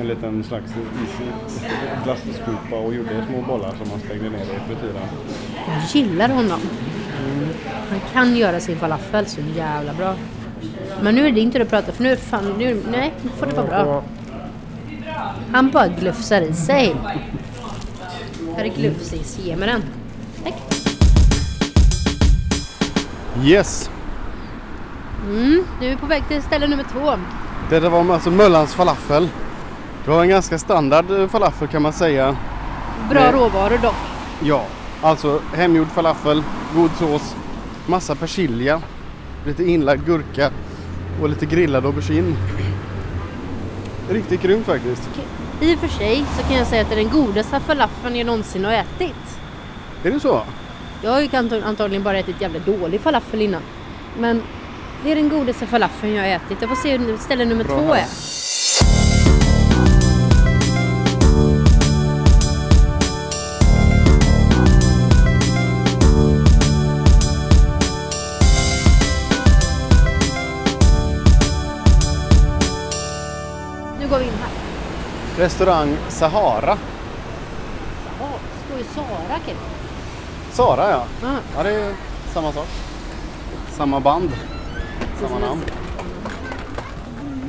en 0.00 0.08
liten 0.08 0.44
slags 0.44 0.72
glassskopa 2.04 2.76
och 2.76 2.94
gjorde 2.94 3.24
små 3.28 3.42
bollar 3.42 3.70
som 3.70 3.90
han 3.90 4.00
slängde 4.00 4.30
ner 4.30 4.42
i 4.42 4.60
frityren. 4.68 5.08
Jag 5.66 5.82
gillar 5.94 6.28
honom. 6.28 6.60
Han 7.90 8.00
kan 8.12 8.36
göra 8.36 8.60
sin 8.60 8.76
falafel 8.76 9.26
så 9.26 9.40
jävla 9.56 9.94
bra. 9.94 10.14
Men 11.02 11.14
nu 11.14 11.26
är 11.26 11.32
det 11.32 11.40
inte 11.40 11.58
det 11.58 11.64
att 11.64 11.70
prata 11.70 11.92
för 11.92 12.02
nu 12.02 12.12
är 12.12 12.16
fan, 12.16 12.54
nu, 12.58 12.82
nej, 12.90 13.14
nu 13.22 13.30
får 13.38 13.46
det 13.46 13.52
vara 13.52 13.66
bra. 13.66 14.04
Han 15.52 15.70
bara 15.70 15.88
glufsar 15.88 16.40
i 16.40 16.52
sig. 16.52 16.96
Här 18.56 18.64
är 18.64 18.68
glufsis, 18.68 19.38
ge 19.44 19.56
mig 19.56 19.68
den. 19.68 19.82
Tack. 20.44 20.54
Yes! 23.44 23.90
Mm, 25.26 25.64
du 25.80 25.86
är 25.86 25.96
på 25.96 26.06
väg 26.06 26.28
till 26.28 26.42
ställe 26.42 26.66
nummer 26.66 26.84
två. 26.92 27.12
Det 27.70 27.80
där 27.80 27.90
var 27.90 28.14
alltså 28.14 28.30
Möllans 28.30 28.74
falafel. 28.74 29.28
Det 30.06 30.12
var 30.12 30.22
en 30.22 30.28
ganska 30.28 30.58
standard 30.58 31.10
eh, 31.10 31.28
falafel 31.28 31.68
kan 31.68 31.82
man 31.82 31.92
säga. 31.92 32.36
Bra 33.10 33.20
Nej. 33.20 33.32
råvaror 33.32 33.78
dock. 33.82 33.94
Ja, 34.42 34.64
alltså 35.02 35.40
hemgjord 35.54 35.88
falafel, 35.88 36.42
god 36.74 36.90
sås, 36.98 37.36
massa 37.86 38.14
persilja, 38.14 38.82
lite 39.46 39.64
inlagd 39.64 40.06
gurka 40.06 40.50
och 41.22 41.28
lite 41.28 41.46
grillad 41.46 41.86
aubergine. 41.86 42.36
Riktigt 44.10 44.42
grymt 44.42 44.66
faktiskt. 44.66 45.10
I 45.60 45.74
och 45.74 45.78
för 45.78 45.88
sig 45.88 46.24
så 46.36 46.42
kan 46.42 46.56
jag 46.56 46.66
säga 46.66 46.82
att 46.82 46.88
det 46.88 46.94
är 46.94 47.04
den 47.04 47.10
godaste 47.12 47.60
falafeln 47.60 48.16
jag 48.16 48.26
någonsin 48.26 48.64
har 48.64 48.72
ätit. 48.72 49.38
Är 50.04 50.10
det 50.10 50.20
så? 50.20 50.42
Jag 51.02 51.10
har 51.10 51.20
ju 51.20 51.26
antag- 51.28 51.62
antagligen 51.64 52.02
bara 52.02 52.18
ätit 52.18 52.40
jävligt 52.40 52.66
dålig 52.66 53.00
falafel 53.00 53.42
innan. 53.42 53.62
Men 54.18 54.42
det 55.04 55.12
är 55.12 55.16
den 55.16 55.28
godaste 55.28 55.66
falafeln 55.66 56.14
jag 56.14 56.22
har 56.22 56.28
ätit. 56.30 56.56
Jag 56.60 56.68
får 56.68 56.76
se 56.76 56.96
hur 56.98 57.16
ställe 57.16 57.44
nummer 57.44 57.64
Bra 57.64 57.78
två 57.78 57.86
här. 57.92 58.00
är. 58.00 58.06
Restaurang 75.38 75.96
Sahara. 76.08 76.78
Ja, 78.20 78.28
det 78.28 78.66
står 78.66 78.78
ju 78.78 78.84
Sara 78.94 79.38
Kim. 79.46 79.56
Sara 80.52 80.90
ja. 80.90 81.04
Ah, 81.28 81.36
Ja 81.56 81.62
det 81.62 81.70
är 81.70 81.92
samma 82.32 82.52
sak. 82.52 82.66
Samma 83.70 84.00
band. 84.00 84.30
Samma 85.20 85.38
namn. 85.38 85.60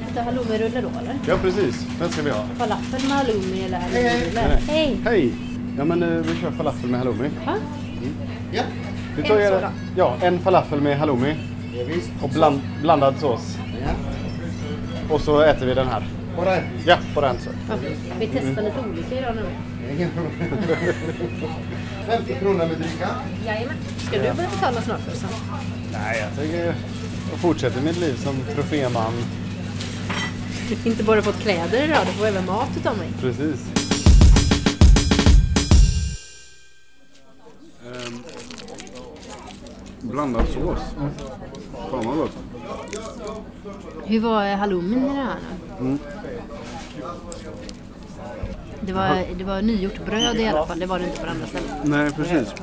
lite 0.08 0.22
halloumirulle 0.22 0.82
då 0.82 0.88
eller? 1.01 1.15
Ja 1.27 1.36
precis, 1.41 1.86
den 2.00 2.10
ska 2.10 2.22
vi 2.22 2.29
ha. 2.29 2.44
Falafel 2.58 3.08
med 3.08 3.17
halloumi 3.17 3.63
eller 3.65 3.77
halloumirulle? 3.77 4.41
nej. 4.48 4.63
Hej! 4.67 4.98
Hej! 5.06 5.34
Ja 5.77 5.86
men 5.86 6.03
eh, 6.03 6.10
vi 6.10 6.41
kör 6.41 6.51
falafel 6.51 6.89
med 6.89 7.00
halloumi. 7.00 7.29
Va? 7.46 7.53
Vi 9.15 9.22
En 9.22 9.27
tar 9.27 9.38
er- 9.39 9.50
sådan. 9.51 9.72
Ja, 9.96 10.15
en 10.22 10.39
falafel 10.39 10.82
med 10.82 10.98
halloumi. 11.00 11.36
Och 12.22 12.29
bland, 12.29 12.62
blandad 12.82 13.15
sås. 13.20 13.58
Och 15.10 15.22
så 15.22 15.41
äter 15.41 15.65
vi 15.65 15.74
den 15.74 15.88
här. 15.88 16.03
På 16.38 16.46
den? 16.46 16.63
Ja, 16.86 16.98
på 17.13 17.22
den 17.22 17.39
så. 17.39 17.50
Ja, 17.70 17.75
vi 18.20 18.27
testar 18.27 18.62
lite 18.62 18.79
olika 18.89 19.20
idag 19.20 19.36
nu. 19.36 19.46
Ingen 19.96 20.10
problem. 20.12 20.94
50 22.08 22.36
kronor 22.39 22.58
med 22.58 22.77
dricka. 22.77 23.10
Jajamän. 23.46 23.75
Ska 23.98 24.12
du 24.12 24.22
börja 24.22 24.34
betala 24.34 24.82
snart 24.82 25.00
förresten? 25.00 25.29
Nej, 25.91 26.20
jag 26.20 26.39
tänker 26.39 26.65
jag 27.32 27.39
fortsätter 27.39 27.82
mitt 27.82 27.98
liv 27.98 28.15
som 28.24 28.36
troféman. 28.56 29.13
Inte 30.86 31.03
bara 31.03 31.22
fått 31.22 31.39
kläder 31.39 31.84
idag, 31.84 32.06
du 32.06 32.12
får 32.12 32.27
även 32.27 32.46
mat 32.46 32.70
utav 32.77 32.98
mig. 32.98 33.08
Precis. 33.22 33.65
Ehm, 37.86 38.24
blandad 40.01 40.46
sås. 40.48 40.79
Fan 41.91 42.06
vad 42.06 42.17
gott. 42.17 42.38
Hur 44.05 44.19
var 44.19 44.55
halloumin 44.55 45.03
i 45.03 45.07
det 45.07 45.13
här 45.13 45.36
nu? 45.79 45.97
Det 48.81 48.93
var, 48.93 49.25
det 49.38 49.43
var 49.43 49.62
nygjort 49.62 50.05
bröd 50.05 50.36
i 50.36 50.47
alla 50.47 50.65
fall, 50.65 50.79
det 50.79 50.86
var 50.86 51.00
det 51.00 51.05
inte 51.05 51.21
på 51.21 51.27
andra 51.29 51.47
stället. 51.47 51.71
Nej, 51.83 52.12
precis. 52.12 52.53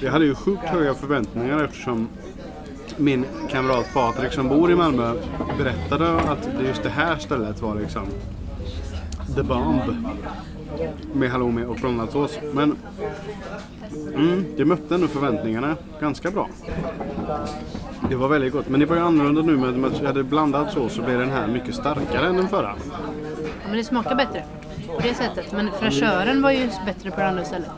Jag 0.00 0.12
hade 0.12 0.24
ju 0.24 0.34
sjukt 0.34 0.62
höga 0.62 0.94
förväntningar 0.94 1.64
eftersom 1.64 2.08
min 2.96 3.24
kamrat 3.50 3.86
Patrik 3.94 4.32
som 4.32 4.48
bor 4.48 4.70
i 4.70 4.74
Malmö 4.74 5.12
berättade 5.58 6.20
att 6.20 6.42
det 6.58 6.68
just 6.68 6.82
det 6.82 6.88
här 6.88 7.16
stället 7.16 7.62
var 7.62 7.74
liksom 7.74 8.06
the 9.34 9.42
bomb. 9.42 9.82
Med 11.12 11.30
halloumi 11.30 11.64
och 11.64 11.76
blandad 11.76 12.10
sås. 12.10 12.38
Men 12.52 12.76
mm, 14.14 14.44
det 14.56 14.64
mötte 14.64 14.94
ändå 14.94 15.08
förväntningarna 15.08 15.76
ganska 16.00 16.30
bra. 16.30 16.48
Det 18.08 18.16
var 18.16 18.28
väldigt 18.28 18.52
gott. 18.52 18.68
Men 18.68 18.80
det 18.80 18.86
var 18.86 18.96
ju 18.96 19.02
annorlunda 19.02 19.42
nu 19.42 19.56
med 19.56 19.84
att 19.84 19.98
jag 20.00 20.06
hade 20.06 20.22
blandad 20.24 20.70
sås 20.70 20.92
så 20.92 21.02
blev 21.02 21.18
den 21.18 21.30
här 21.30 21.46
mycket 21.46 21.74
starkare 21.74 22.26
än 22.26 22.36
den 22.36 22.48
förra. 22.48 22.74
Ja, 22.90 22.98
men 23.68 23.76
det 23.76 23.84
smakar 23.84 24.14
bättre 24.14 24.44
på 24.96 25.02
det 25.02 25.14
sättet. 25.14 25.52
Men 25.52 25.70
fräschören 25.80 26.42
var 26.42 26.50
ju 26.50 26.70
bättre 26.86 27.10
på 27.10 27.20
det 27.20 27.28
andra 27.28 27.44
stället. 27.44 27.70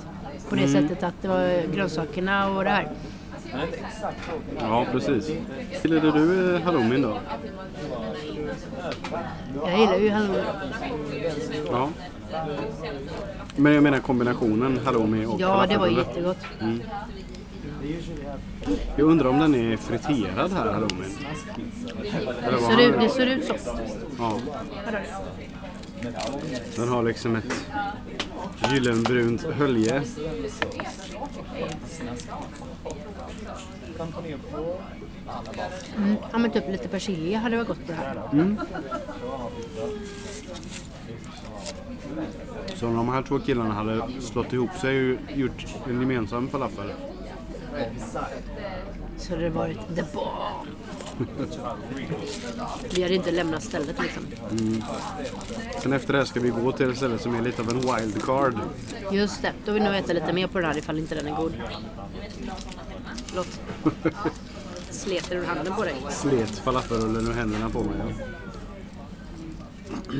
På 0.48 0.54
det 0.54 0.68
sättet 0.68 1.02
att 1.02 1.14
det 1.22 1.28
var 1.28 1.74
grönsakerna 1.74 2.48
och 2.50 2.64
det 2.64 2.70
här. 2.70 2.88
Ja, 4.60 4.86
precis. 4.92 5.30
Gillade 5.82 6.12
du 6.12 6.54
eh, 6.54 6.60
halloumin 6.62 7.02
då? 7.02 7.16
Jag 9.66 9.78
gillar 9.80 9.96
ju 9.96 10.10
halloumi. 10.10 10.42
Ja. 11.72 11.88
Men 13.56 13.72
jag 13.74 13.82
menar 13.82 13.98
kombinationen 13.98 14.80
halloumi 14.84 15.26
och 15.26 15.40
Ja, 15.40 15.66
det 15.68 15.78
var 15.78 15.86
jättegott. 15.86 16.38
Jag 18.96 19.06
undrar 19.06 19.28
om 19.28 19.38
den 19.38 19.54
är 19.54 19.76
friterad 19.76 20.52
här 20.52 20.72
halloumin? 20.72 21.18
Vad 22.52 22.60
Ser 22.60 22.80
ut, 22.86 22.92
den? 22.92 23.02
det 23.02 23.08
ser 23.08 23.26
ut 23.26 23.44
så. 23.44 23.54
Ja. 24.18 24.38
Den 26.76 26.88
har 26.88 27.02
liksom 27.02 27.36
ett 27.36 27.66
gyllenbrunt 28.72 29.42
hölje. 29.42 30.02
Mm. 35.96 36.16
Ja, 36.32 36.38
men 36.38 36.50
typ 36.50 36.68
lite 36.68 36.88
persilja 36.88 37.38
hade 37.38 37.56
varit 37.56 37.68
gott 37.68 37.86
på 37.86 37.92
det 37.92 37.98
här. 37.98 38.56
Så 42.74 42.86
om 42.86 42.96
de 42.96 43.08
här 43.08 43.22
två 43.22 43.38
killarna 43.38 43.74
hade 43.74 44.02
slått 44.20 44.52
ihop 44.52 44.74
sig 44.74 45.12
och 45.12 45.18
gjort 45.34 45.66
en 45.88 46.00
gemensam 46.00 46.48
falafel. 46.48 46.90
Så 49.18 49.30
hade 49.30 49.42
det 49.42 49.50
varit 49.50 49.78
the 49.96 50.04
bomb. 50.14 50.68
Vi 52.94 53.02
hade 53.02 53.14
inte 53.14 53.30
lämnat 53.30 53.62
stället 53.62 54.02
liksom. 54.02 54.26
Sen 55.82 55.92
efter 55.92 56.12
det 56.12 56.18
här 56.18 56.26
ska 56.26 56.40
vi 56.40 56.50
gå 56.50 56.72
till 56.72 56.90
ett 56.90 56.96
ställe 56.96 57.18
som 57.18 57.34
är 57.34 57.42
lite 57.42 57.62
av 57.62 57.70
en 57.70 57.80
wildcard. 57.80 58.54
Just 59.12 59.42
det, 59.42 59.52
då 59.64 59.72
vill 59.72 59.82
vi 59.82 59.88
nog 59.88 59.98
äta 59.98 60.12
lite 60.12 60.32
mer 60.32 60.46
på 60.46 60.58
den 60.58 60.70
här 60.70 60.78
ifall 60.78 60.98
inte 60.98 61.14
den 61.14 61.26
är 61.26 61.36
god. 61.36 61.52
Förlåt. 63.26 63.60
Sleter 64.90 65.36
ur 65.36 65.44
handen 65.44 65.74
på 65.74 65.82
dig. 65.82 65.96
Slet 66.10 66.58
falafelrullen 66.58 67.28
ur 67.28 67.32
händerna 67.32 67.70
på 67.70 67.82
mig. 67.82 68.14
Ja. 69.90 70.18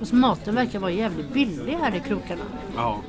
Och 0.00 0.08
så 0.08 0.14
maten 0.14 0.54
verkar 0.54 0.78
vara 0.78 0.90
jävligt 0.90 1.32
billig 1.32 1.72
här 1.72 1.96
i 1.96 2.00
krokarna. 2.00 2.42
ja. 2.76 3.00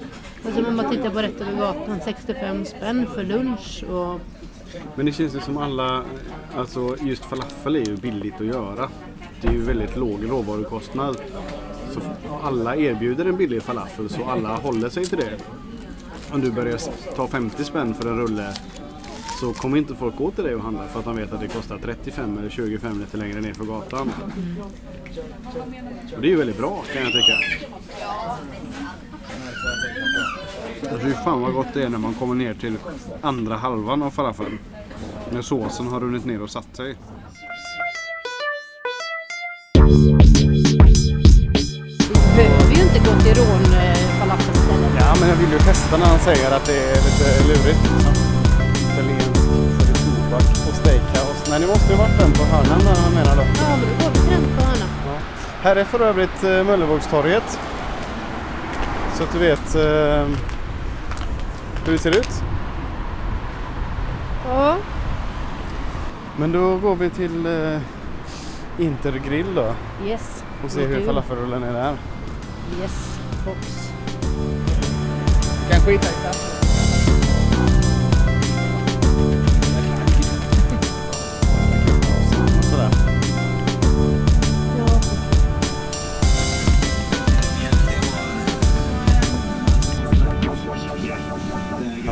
Alltså 0.45 0.65
om 0.65 0.75
man 0.75 0.89
tittar 0.89 1.09
på 1.09 1.21
rätt 1.21 1.41
över 1.41 1.57
gatan, 1.57 1.99
65 2.05 2.65
spänn 2.65 3.07
för 3.15 3.23
lunch 3.23 3.83
och 3.89 4.19
Men 4.95 5.05
det 5.05 5.11
känns 5.11 5.35
ju 5.35 5.39
som 5.39 5.57
alla, 5.57 6.03
alltså 6.57 6.95
just 7.01 7.25
falafel 7.25 7.75
är 7.75 7.85
ju 7.85 7.95
billigt 7.95 8.41
att 8.41 8.45
göra. 8.45 8.89
Det 9.41 9.47
är 9.47 9.51
ju 9.51 9.61
väldigt 9.61 9.95
låg 9.97 10.29
råvarukostnad. 10.29 11.17
Så 11.91 12.01
alla 12.43 12.75
erbjuder 12.75 13.25
en 13.25 13.37
billig 13.37 13.63
falafel 13.63 14.09
så 14.09 14.23
alla 14.23 14.55
håller 14.55 14.89
sig 14.89 15.05
till 15.05 15.17
det. 15.17 15.37
Om 16.33 16.41
du 16.41 16.51
börjar 16.51 16.79
ta 17.15 17.27
50 17.27 17.63
spänn 17.63 17.93
för 17.93 18.09
en 18.09 18.17
rulle 18.17 18.53
så 19.41 19.53
kommer 19.53 19.77
inte 19.77 19.95
folk 19.95 20.17
gå 20.17 20.31
till 20.31 20.43
dig 20.43 20.55
och 20.55 20.61
handla 20.61 20.87
för 20.87 20.99
att 20.99 21.05
de 21.05 21.15
vet 21.15 21.33
att 21.33 21.39
det 21.39 21.47
kostar 21.47 21.77
35 21.77 22.37
eller 22.37 22.49
25 22.49 22.99
lite 22.99 23.17
längre 23.17 23.41
ner 23.41 23.53
för 23.53 23.63
gatan. 23.63 24.11
Och 26.15 26.21
det 26.21 26.27
är 26.27 26.29
ju 26.29 26.35
väldigt 26.35 26.57
bra 26.57 26.83
kan 26.93 27.03
jag 27.03 27.11
tycka. 27.13 27.33
Alltså, 30.91 31.07
Fy 31.07 31.13
fan 31.13 31.41
vad 31.41 31.53
gott 31.53 31.67
det 31.73 31.83
är 31.83 31.89
när 31.89 31.97
man 31.97 32.13
kommer 32.13 32.35
ner 32.35 32.53
till 32.53 32.77
andra 33.21 33.57
halvan 33.57 34.03
av 34.03 34.11
falafeln. 34.11 34.59
När 35.31 35.41
såsen 35.41 35.87
har 35.87 35.99
runnit 35.99 36.25
ner 36.25 36.41
och 36.41 36.49
satt 36.49 36.75
sig. 36.75 36.95
vi 42.09 42.37
behöver 42.37 42.75
ju 42.75 42.81
inte 42.81 42.99
gå 42.99 43.19
till 43.19 43.35
rån 43.35 43.73
eh, 43.73 44.19
falafelstället. 44.19 44.91
Ja, 44.99 45.15
men 45.19 45.29
jag 45.29 45.35
vill 45.35 45.51
ju 45.51 45.59
testa 45.59 45.97
när 45.97 46.05
han 46.05 46.19
säger 46.19 46.51
att 46.51 46.65
det 46.65 46.77
är 46.77 46.95
lite 46.95 47.47
lurigt. 47.47 48.30
Nej, 51.51 51.59
det 51.59 51.67
måste 51.67 51.91
ju 51.93 51.97
varit 51.97 52.19
den 52.19 52.31
på 52.31 52.43
hörnan 52.43 52.81
han 53.03 53.13
menar 53.13 53.35
då. 53.35 53.41
Ja, 53.41 53.77
men 53.77 53.89
då 53.97 54.03
går 54.03 54.11
vi 54.11 54.19
till 54.19 54.29
den 54.29 54.57
på 54.57 54.63
hörnan. 54.63 54.87
Här 55.61 55.75
är 55.75 55.83
för 55.83 55.99
övrigt 55.99 56.43
eh, 56.43 56.63
Möllevågstorget. 56.63 57.59
Så 59.17 59.23
att 59.23 59.31
du 59.33 59.39
vet 59.39 59.75
eh, 59.75 60.27
hur 61.85 61.91
det 61.91 61.97
ser 61.97 62.11
ut. 62.11 62.43
Ja. 64.47 64.77
Men 66.37 66.51
då 66.51 66.77
går 66.77 66.95
vi 66.95 67.09
till 67.09 67.45
eh, 67.45 67.79
Intergrill 68.77 69.55
då 69.55 69.73
Yes. 70.05 70.43
och 70.65 70.71
ser 70.71 70.87
hur 70.87 71.05
falafelrullen 71.05 71.63
är 71.63 71.73
där. 71.73 71.97
Yes. 72.81 73.19
Box. 73.45 73.89
Kan 75.71 75.81
skita 75.81 76.07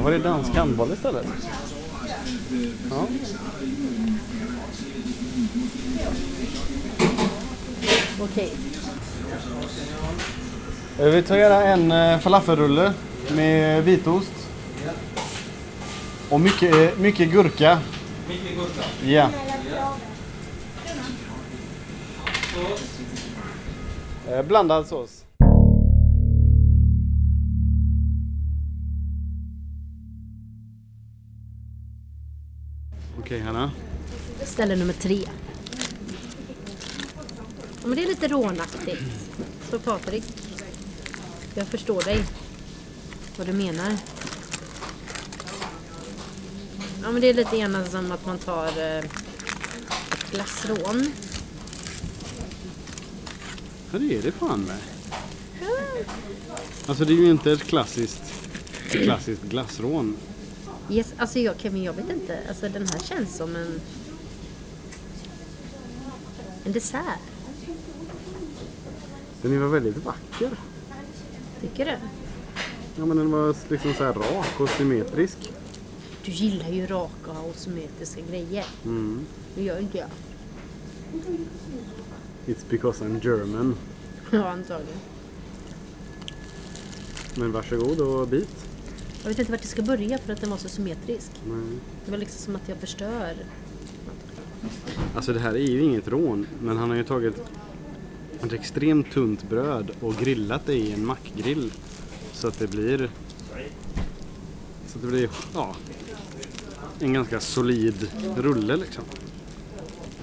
var 0.10 0.18
det 0.18 0.24
dansk 0.24 0.56
handboll 0.56 0.94
istället. 0.94 1.26
Ja. 2.90 3.08
Okej. 8.20 8.54
Eh, 11.00 11.06
Vi 11.06 11.24
tar 11.24 11.38
gärna 11.38 11.64
en 11.64 11.92
eh, 11.92 12.20
falafelrulle 12.20 12.94
med 13.36 13.84
vitost. 13.84 14.32
Och 16.30 16.42
mycket, 16.42 16.76
eh, 16.76 17.00
mycket 17.00 17.32
gurka. 17.32 17.80
Mycket 18.28 18.58
gurka? 18.58 18.84
Ja. 19.06 19.30
Blandad 24.44 24.88
sås. 24.88 25.19
Okej 33.30 33.42
Hanna. 33.42 33.72
Ställe 34.44 34.76
nummer 34.76 34.94
tre. 34.94 35.26
Ja, 37.82 37.88
men 37.88 37.96
det 37.96 38.04
är 38.04 38.08
lite 38.08 38.28
rånaktigt. 38.28 39.02
Så 39.72 39.80
Patrik. 39.80 40.24
Jag 41.56 41.68
förstår 41.68 42.02
dig. 42.02 42.24
Vad 43.38 43.48
du 43.48 43.54
menar. 43.54 43.98
Ja 47.04 47.12
men 47.12 47.22
det 47.22 47.30
är 47.30 47.34
lite 47.34 47.58
grann 47.58 47.86
som 47.92 48.12
att 48.12 48.26
man 48.26 48.38
tar 48.38 48.68
eh, 48.68 48.98
ett 48.98 50.32
glassrån. 50.32 51.12
Ja 53.92 54.00
det 54.00 54.18
är 54.18 54.22
det 54.22 54.32
fan 54.32 54.62
med. 54.62 54.80
Alltså 56.86 57.06
det 57.06 57.14
är 57.14 57.18
ju 57.18 57.30
inte 57.30 57.52
ett 57.52 57.64
klassiskt, 57.64 58.24
ett 58.92 59.04
klassiskt 59.04 59.44
glassrån. 59.44 60.18
Yes, 60.90 61.14
alltså 61.18 61.40
jag, 61.40 61.60
Kevin, 61.60 61.84
jag 61.84 61.94
vet 61.94 62.10
inte. 62.10 62.40
Alltså 62.48 62.70
den 62.70 62.88
här 62.88 63.00
känns 63.00 63.36
som 63.38 63.56
en... 63.56 63.82
En 66.64 66.72
dessert. 66.72 67.20
Den 69.42 69.60
väl 69.60 69.70
väldigt 69.70 70.06
vacker. 70.06 70.52
Tycker 71.62 71.86
du? 71.86 71.96
Ja 72.96 73.06
men 73.06 73.18
den 73.18 73.32
var 73.32 73.56
liksom 73.70 73.94
så 73.94 74.04
här 74.04 74.14
rak 74.14 74.60
och 74.60 74.70
symmetrisk. 74.70 75.38
Du 76.26 76.32
gillar 76.32 76.70
ju 76.70 76.88
raka 76.88 77.32
och 77.32 77.56
symmetriska 77.56 78.22
grejer. 78.22 78.66
Mm. 78.86 79.26
Det 79.56 79.64
gör 79.64 79.80
inte 79.80 79.98
jag. 79.98 80.10
It's 82.46 82.64
because 82.70 83.06
I'm 83.06 83.26
German. 83.26 83.76
Ja, 84.32 84.50
antagligen. 84.50 85.00
Men 87.36 87.52
varsågod 87.52 88.02
och 88.02 88.28
bit. 88.28 88.69
Jag 89.30 89.34
vet 89.34 89.40
inte 89.40 89.52
vart 89.52 89.62
jag 89.62 89.70
ska 89.70 89.82
börja 89.82 90.18
för 90.18 90.34
att 90.34 90.42
den 90.42 90.50
var 90.50 90.58
så 90.58 90.70
symmetrisk. 90.70 91.32
Nej. 91.48 91.80
Det 92.06 92.12
var 92.12 92.18
liksom 92.18 92.40
som 92.42 92.56
att 92.56 92.70
jag 92.70 92.78
förstör. 92.78 93.34
Alltså 95.16 95.34
det 95.34 95.40
här 95.40 95.54
är 95.54 95.70
ju 95.72 95.82
inget 95.82 96.08
rån, 96.08 96.48
men 96.62 96.78
han 96.78 96.90
har 96.90 96.98
ju 96.98 97.04
tagit 97.04 97.36
ett 98.44 98.54
extremt 98.54 99.12
tunt 99.12 99.50
bröd 99.50 99.92
och 100.02 100.16
grillat 100.16 100.66
det 100.66 100.74
i 100.74 100.92
en 100.92 101.06
mackgrill. 101.06 101.72
Så 102.34 102.48
att 102.48 102.60
det 102.60 102.68
blir... 102.68 103.10
Så 104.88 104.98
att 104.98 105.02
det 105.02 105.08
blir, 105.08 105.30
ja, 105.54 105.76
en 107.00 107.14
ganska 107.14 107.40
solid 107.40 108.08
rulle 108.38 108.76
liksom. 108.76 109.04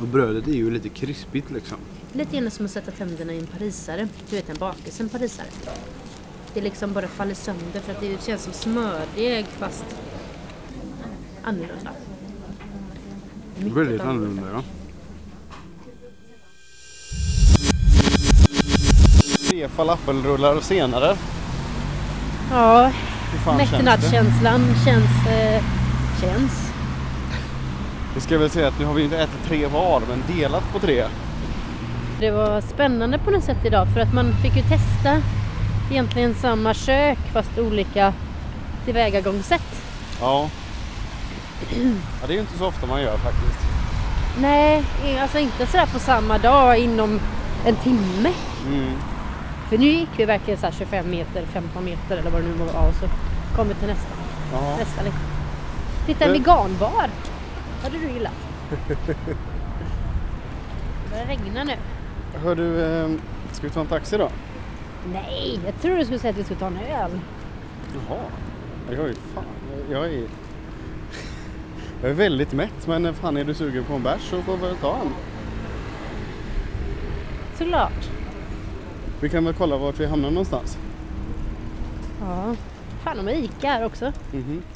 Och 0.00 0.06
brödet 0.08 0.48
är 0.48 0.52
ju 0.52 0.70
lite 0.70 0.88
krispigt 0.88 1.50
liksom. 1.50 1.78
Lite 2.12 2.36
grann 2.36 2.50
som 2.50 2.64
att 2.64 2.72
sätta 2.72 2.90
tänderna 2.90 3.32
i 3.32 3.38
en 3.38 3.46
parisare. 3.46 4.08
Du 4.30 4.36
vet 4.36 4.48
en 4.48 4.58
bakelse, 4.58 5.02
en 5.02 5.08
parisare. 5.08 5.48
Det 6.56 6.62
liksom 6.62 6.92
bara 6.92 7.08
faller 7.08 7.34
sönder 7.34 7.80
för 7.80 7.92
att 7.92 8.00
det 8.00 8.24
känns 8.26 8.42
som 8.42 8.52
smördeg 8.52 9.46
fast 9.46 9.84
annorlunda. 11.42 11.90
Mycket 13.58 13.76
Väldigt 13.76 14.00
annorlunda. 14.00 14.42
annorlunda 14.42 14.48
ja. 14.52 14.62
Tre 19.50 19.68
falafelrullar 19.68 20.60
senare. 20.60 21.16
Ja, 22.50 22.90
mättnadskänslan 23.56 24.60
känns, 24.84 25.26
eh, 25.26 25.64
känns. 26.20 26.72
Vi 28.14 28.20
ska 28.20 28.38
väl 28.38 28.50
säga 28.50 28.68
att 28.68 28.78
nu 28.78 28.84
har 28.84 28.94
vi 28.94 29.04
inte 29.04 29.18
ätit 29.18 29.44
tre 29.48 29.66
var, 29.66 30.02
men 30.08 30.36
delat 30.36 30.72
på 30.72 30.78
tre. 30.78 31.04
Det 32.20 32.30
var 32.30 32.60
spännande 32.60 33.18
på 33.18 33.30
något 33.30 33.44
sätt 33.44 33.64
idag 33.64 33.88
för 33.94 34.00
att 34.00 34.14
man 34.14 34.32
fick 34.42 34.56
ju 34.56 34.62
testa 34.62 35.22
egentligen 35.90 36.34
samma 36.34 36.74
kök 36.74 37.18
fast 37.32 37.58
olika 37.58 38.12
tillvägagångssätt. 38.84 39.82
Ja. 40.20 40.48
ja. 41.70 42.26
Det 42.26 42.32
är 42.32 42.34
ju 42.34 42.40
inte 42.40 42.58
så 42.58 42.66
ofta 42.66 42.86
man 42.86 43.02
gör 43.02 43.16
faktiskt. 43.16 43.58
Nej, 44.40 44.84
alltså 45.20 45.38
inte 45.38 45.66
sådär 45.66 45.86
på 45.86 45.98
samma 45.98 46.38
dag 46.38 46.78
inom 46.78 47.20
en 47.66 47.76
timme. 47.76 48.32
Mm. 48.66 48.92
För 49.68 49.78
nu 49.78 49.86
gick 49.86 50.08
vi 50.16 50.24
verkligen 50.24 50.60
så 50.60 50.66
här 50.66 50.72
25 50.78 51.10
meter, 51.10 51.46
15 51.52 51.84
meter 51.84 52.16
eller 52.16 52.30
vad 52.30 52.42
det 52.42 52.48
nu 52.48 52.54
var 52.54 52.88
och 52.88 52.94
så 52.94 53.06
kom 53.56 53.68
vi 53.68 53.74
till 53.74 53.88
nästa. 53.88 54.08
Ja. 54.52 54.76
nästa 54.78 55.02
liksom. 55.02 55.20
Titta 56.06 56.24
en 56.24 56.30
Eh. 56.30 56.36
veganbar. 56.38 57.10
hade 57.82 57.98
du 57.98 58.08
gillat. 58.08 58.32
Det 61.04 61.10
börjar 61.10 61.26
regna 61.26 61.64
nu. 61.64 61.72
Hör 62.44 62.54
du, 62.54 62.82
eh, 62.84 63.08
ska 63.52 63.66
vi 63.66 63.72
ta 63.72 63.80
en 63.80 63.86
taxi 63.86 64.18
då? 64.18 64.28
Nej, 65.12 65.60
jag 65.64 65.80
tror 65.82 65.96
du 65.96 66.04
skulle 66.04 66.18
säga 66.18 66.30
att 66.30 66.38
vi 66.38 66.44
skulle 66.44 66.60
ta 66.60 66.66
en 66.66 66.78
öl. 66.78 67.10
Jaha. 67.94 68.18
Jag 68.90 69.08
är 69.08 69.14
fan, 69.34 69.44
jag 69.90 70.04
är... 70.04 70.26
Jag 72.02 72.10
är 72.10 72.14
väldigt 72.14 72.52
mätt 72.52 72.86
men 72.86 73.14
fan 73.14 73.36
är 73.36 73.44
du 73.44 73.54
sugen 73.54 73.84
på 73.84 73.94
en 73.94 74.02
bärs 74.02 74.20
så 74.30 74.42
får 74.42 74.56
vi 74.56 74.74
ta 74.80 74.96
en. 74.96 75.12
Såklart. 77.58 78.10
Vi 79.20 79.28
kan 79.28 79.44
väl 79.44 79.54
kolla 79.54 79.76
vart 79.76 80.00
vi 80.00 80.06
hamnar 80.06 80.30
någonstans. 80.30 80.78
Ja. 82.20 82.54
Fan 83.04 83.16
de 83.16 83.26
har 83.26 83.34
Ica 83.34 83.68
här 83.68 83.84
också. 83.84 84.12
Mhm. 84.32 84.62
Helt 84.62 84.75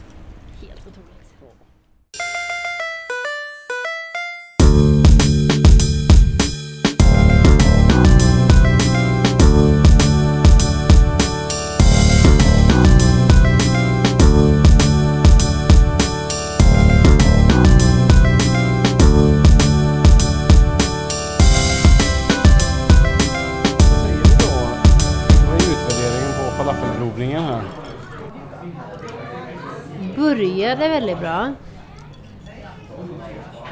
Började 30.77 30.89
väldigt 30.95 31.19
bra. 31.19 31.53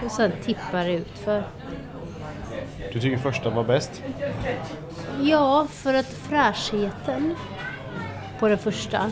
Och 0.04 0.10
sen 0.10 0.32
tippar 0.44 0.84
det 0.84 0.92
ut 0.92 1.18
för. 1.18 1.42
Du 2.92 3.00
tycker 3.00 3.18
första 3.18 3.50
var 3.50 3.64
bäst? 3.64 4.02
Ja, 5.22 5.66
för 5.70 5.94
att 5.94 6.06
fräschheten 6.06 7.34
på 8.38 8.48
den 8.48 8.58
första 8.58 9.10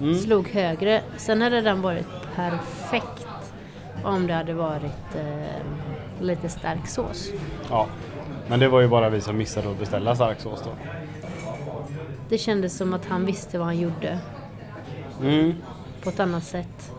Mm. 0.00 0.14
slog 0.18 0.48
högre. 0.48 1.02
Sen 1.16 1.42
hade 1.42 1.60
den 1.60 1.82
varit 1.82 2.06
perfekt 2.34 3.26
om 4.04 4.26
det 4.26 4.34
hade 4.34 4.54
varit 4.54 5.14
eh, 5.16 6.22
lite 6.24 6.48
stark 6.48 6.88
sås. 6.88 7.30
Ja. 7.70 7.86
Men 8.48 8.60
det 8.60 8.68
var 8.68 8.80
ju 8.80 8.88
bara 8.88 9.08
vi 9.08 9.20
som 9.20 9.36
missade 9.36 9.70
att 9.70 9.78
beställa 9.78 10.14
stark 10.14 10.40
sås 10.40 10.62
då. 10.64 10.70
Det 12.28 12.38
kändes 12.38 12.76
som 12.76 12.94
att 12.94 13.06
han 13.06 13.26
visste 13.26 13.58
vad 13.58 13.66
han 13.66 13.78
gjorde 13.78 14.18
Mm. 15.22 15.54
På 16.06 16.10
ett 16.10 16.20
annat 16.20 16.44
sätt. 16.44 16.92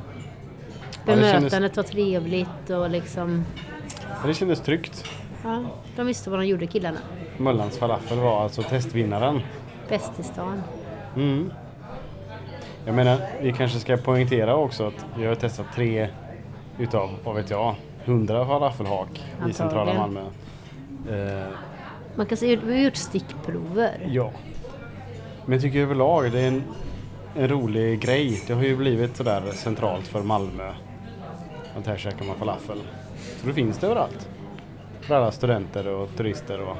Ja, 1.05 1.15
det 1.15 1.21
kändes- 1.21 1.31
Bemötandet 1.33 1.77
var 1.77 1.83
trevligt 1.83 2.69
och 2.69 2.89
liksom, 2.89 3.45
det 4.25 4.33
kändes 4.33 4.61
tryggt. 4.61 5.03
ja, 5.43 5.63
de 5.95 6.05
visste 6.05 6.29
vad 6.29 6.39
de 6.39 6.45
gjorde 6.45 6.67
killarna. 6.67 6.97
Möllans 7.37 7.77
falafel 7.77 8.19
var 8.19 8.43
alltså 8.43 8.61
testvinnaren. 8.63 9.41
Bäst 9.89 10.19
i 10.19 10.23
stan. 10.23 10.63
Mm. 11.15 11.51
Jag 12.85 12.95
menar, 12.95 13.17
vi 13.41 13.53
kanske 13.53 13.79
ska 13.79 13.97
poängtera 13.97 14.55
också 14.55 14.87
att 14.87 15.05
vi 15.17 15.25
har 15.25 15.35
testat 15.35 15.65
tre 15.75 16.09
utav, 16.79 17.09
vad 17.23 17.35
vet 17.35 17.49
jag, 17.49 17.75
hundra 18.05 18.45
falafelhak 18.45 19.25
i 19.49 19.53
centrala 19.53 19.93
Malmö. 19.93 20.19
Eh, 21.09 21.47
Man 22.15 22.25
kan 22.25 22.37
säga 22.37 22.57
att 22.57 22.63
vi 22.63 22.73
har 22.73 22.81
gjort 22.83 22.95
stickprover. 22.95 24.07
ja. 24.09 24.31
Men 25.45 25.53
jag 25.53 25.61
tycker 25.61 25.79
överlag 25.79 26.31
det 26.31 26.39
är 26.39 26.47
en, 26.47 26.63
en 27.37 27.47
rolig 27.47 27.99
grej. 27.99 28.41
Det 28.47 28.53
har 28.53 28.63
ju 28.63 28.75
blivit 28.75 29.17
sådär 29.17 29.51
centralt 29.53 30.07
för 30.07 30.23
Malmö. 30.23 30.73
Att 31.77 31.87
här 31.87 31.97
käkar 31.97 32.25
man 32.25 32.35
falafel. 32.35 32.77
Så 33.41 33.47
då 33.47 33.53
finns 33.53 33.77
det 33.77 33.87
överallt. 33.87 34.29
För 35.01 35.15
alla 35.15 35.31
studenter 35.31 35.87
och 35.87 36.09
turister 36.17 36.61
och 36.61 36.77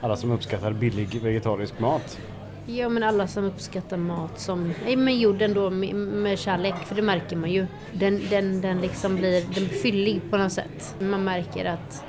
alla 0.00 0.16
som 0.16 0.30
uppskattar 0.30 0.72
billig 0.72 1.22
vegetarisk 1.22 1.80
mat. 1.80 2.18
Ja 2.66 2.88
men 2.88 3.02
alla 3.02 3.26
som 3.26 3.44
uppskattar 3.44 3.96
mat 3.96 4.40
som, 4.40 4.74
nej 4.84 4.96
men 4.96 5.18
gjord 5.18 5.42
ändå 5.42 5.70
med, 5.70 5.94
med 5.94 6.38
kärlek 6.38 6.74
för 6.74 6.94
det 6.94 7.02
märker 7.02 7.36
man 7.36 7.50
ju. 7.50 7.66
Den, 7.92 8.22
den, 8.30 8.60
den 8.60 8.80
liksom 8.80 9.16
blir, 9.16 9.40
den 9.40 9.64
blir 9.66 9.68
fyllig 9.68 10.20
på 10.30 10.36
något 10.36 10.52
sätt. 10.52 10.94
Man 10.98 11.24
märker 11.24 11.64
att 11.64 12.04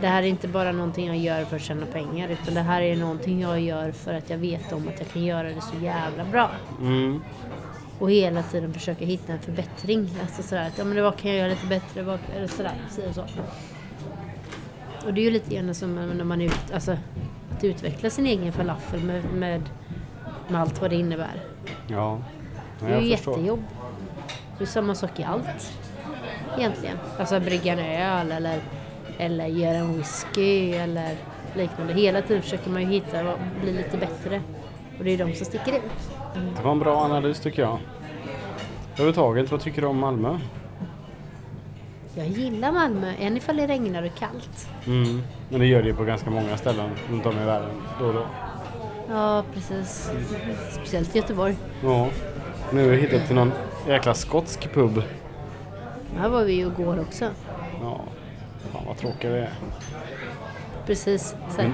det 0.00 0.06
här 0.06 0.22
är 0.22 0.26
inte 0.26 0.48
bara 0.48 0.72
någonting 0.72 1.06
jag 1.06 1.16
gör 1.16 1.44
för 1.44 1.56
att 1.56 1.62
tjäna 1.62 1.86
pengar 1.86 2.28
utan 2.28 2.54
det 2.54 2.60
här 2.60 2.82
är 2.82 2.96
någonting 2.96 3.40
jag 3.40 3.60
gör 3.60 3.92
för 3.92 4.14
att 4.14 4.30
jag 4.30 4.38
vet 4.38 4.72
om 4.72 4.88
att 4.88 4.98
jag 5.00 5.08
kan 5.08 5.24
göra 5.24 5.48
det 5.48 5.60
så 5.60 5.84
jävla 5.84 6.24
bra. 6.24 6.50
Mm. 6.80 7.20
Och 7.98 8.10
hela 8.10 8.42
tiden 8.42 8.74
försöka 8.74 9.04
hitta 9.04 9.32
en 9.32 9.38
förbättring. 9.38 10.10
Alltså 10.22 10.42
sådär 10.42 10.66
att, 10.66 10.78
ja 10.78 10.84
men 10.84 11.02
vad 11.04 11.16
kan 11.16 11.30
jag 11.30 11.38
göra 11.40 11.48
lite 11.48 11.66
bättre? 11.66 12.02
Vad, 12.02 12.18
eller 12.36 12.46
sådär, 12.46 12.74
si 12.90 13.02
och 13.10 13.14
så. 13.14 13.24
Och 15.06 15.14
det 15.14 15.20
är 15.20 15.24
ju 15.24 15.30
lite 15.30 15.54
grann 15.54 15.74
som 15.74 15.94
när 15.94 16.24
man 16.24 16.40
ut, 16.40 16.72
alltså, 16.74 16.96
att 17.56 17.64
utveckla 17.64 18.10
sin 18.10 18.26
egen 18.26 18.52
falafel 18.52 19.00
med, 19.04 19.24
med, 19.24 19.62
med 20.48 20.60
allt 20.60 20.80
vad 20.80 20.90
det 20.90 20.96
innebär. 20.96 21.42
Ja, 21.86 22.18
Det 22.80 22.90
ja 22.90 22.96
är 22.96 23.00
ju 23.00 23.08
jag 23.08 23.18
förstår. 23.18 23.34
jättejobb. 23.36 23.62
Det 24.58 24.64
är 24.64 24.66
samma 24.66 24.94
sak 24.94 25.20
i 25.20 25.24
allt. 25.24 25.72
Egentligen. 26.58 26.96
Alltså 27.18 27.40
brygga 27.40 27.72
en 27.72 27.78
öl 27.78 28.32
eller, 28.32 28.60
eller 29.18 29.46
göra 29.46 29.76
en 29.76 29.96
whisky 29.96 30.72
eller 30.72 31.16
liknande. 31.54 31.92
Hela 31.92 32.22
tiden 32.22 32.42
försöker 32.42 32.70
man 32.70 32.82
ju 32.82 32.88
hitta 32.88 33.32
och 33.32 33.38
bli 33.60 33.72
lite 33.72 33.96
bättre. 33.96 34.42
Och 34.98 35.04
det 35.04 35.10
är 35.10 35.18
de 35.18 35.34
som 35.34 35.46
sticker 35.46 35.72
ut. 35.72 35.82
Det 36.56 36.62
var 36.62 36.72
en 36.72 36.78
bra 36.78 36.96
analys 36.96 37.40
tycker 37.40 37.62
jag. 37.62 37.78
Överhuvudtaget, 38.92 39.50
vad 39.50 39.60
tycker 39.60 39.80
du 39.80 39.86
om 39.86 39.98
Malmö? 39.98 40.38
Jag 42.14 42.26
gillar 42.26 42.72
Malmö, 42.72 43.12
än 43.18 43.36
ifall 43.36 43.56
det 43.56 43.66
regnar 43.66 44.02
och 44.02 44.18
kallt. 44.18 44.68
Mm. 44.86 45.22
Men 45.48 45.60
det 45.60 45.66
gör 45.66 45.82
det 45.82 45.88
ju 45.88 45.94
på 45.94 46.04
ganska 46.04 46.30
många 46.30 46.56
ställen 46.56 46.90
runt 47.10 47.26
om 47.26 47.38
i 47.38 47.44
världen 47.44 47.70
då 48.00 48.06
och 48.06 48.14
då. 48.14 48.26
Ja, 49.08 49.44
precis. 49.54 50.10
Speciellt 50.72 51.16
i 51.16 51.18
Göteborg. 51.18 51.56
Ja. 51.82 52.08
Nu 52.72 52.82
har 52.82 52.90
vi 52.90 52.96
hittat 52.96 53.26
till 53.26 53.36
någon 53.36 53.52
jäkla 53.88 54.14
skotsk 54.14 54.72
pub. 54.72 55.02
Här 56.16 56.28
var 56.28 56.44
vi 56.44 56.52
ju 56.52 56.66
igår 56.66 57.00
också. 57.00 57.24
Ja, 57.82 58.00
vad 59.04 59.12
tråkiga 59.12 59.32
vi 59.32 59.38
är. 59.38 59.52
Precis. 60.86 61.34
Så 61.56 61.62
här. 61.62 61.72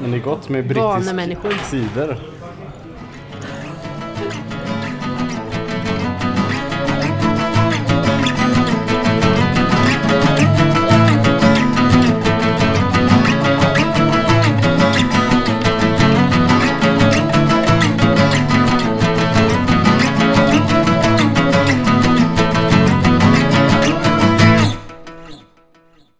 Men 0.00 0.10
det 0.10 0.16
är 0.16 0.20
gott 0.20 0.48
med 0.48 0.66
brittisk 0.68 1.64
cider. 1.70 2.35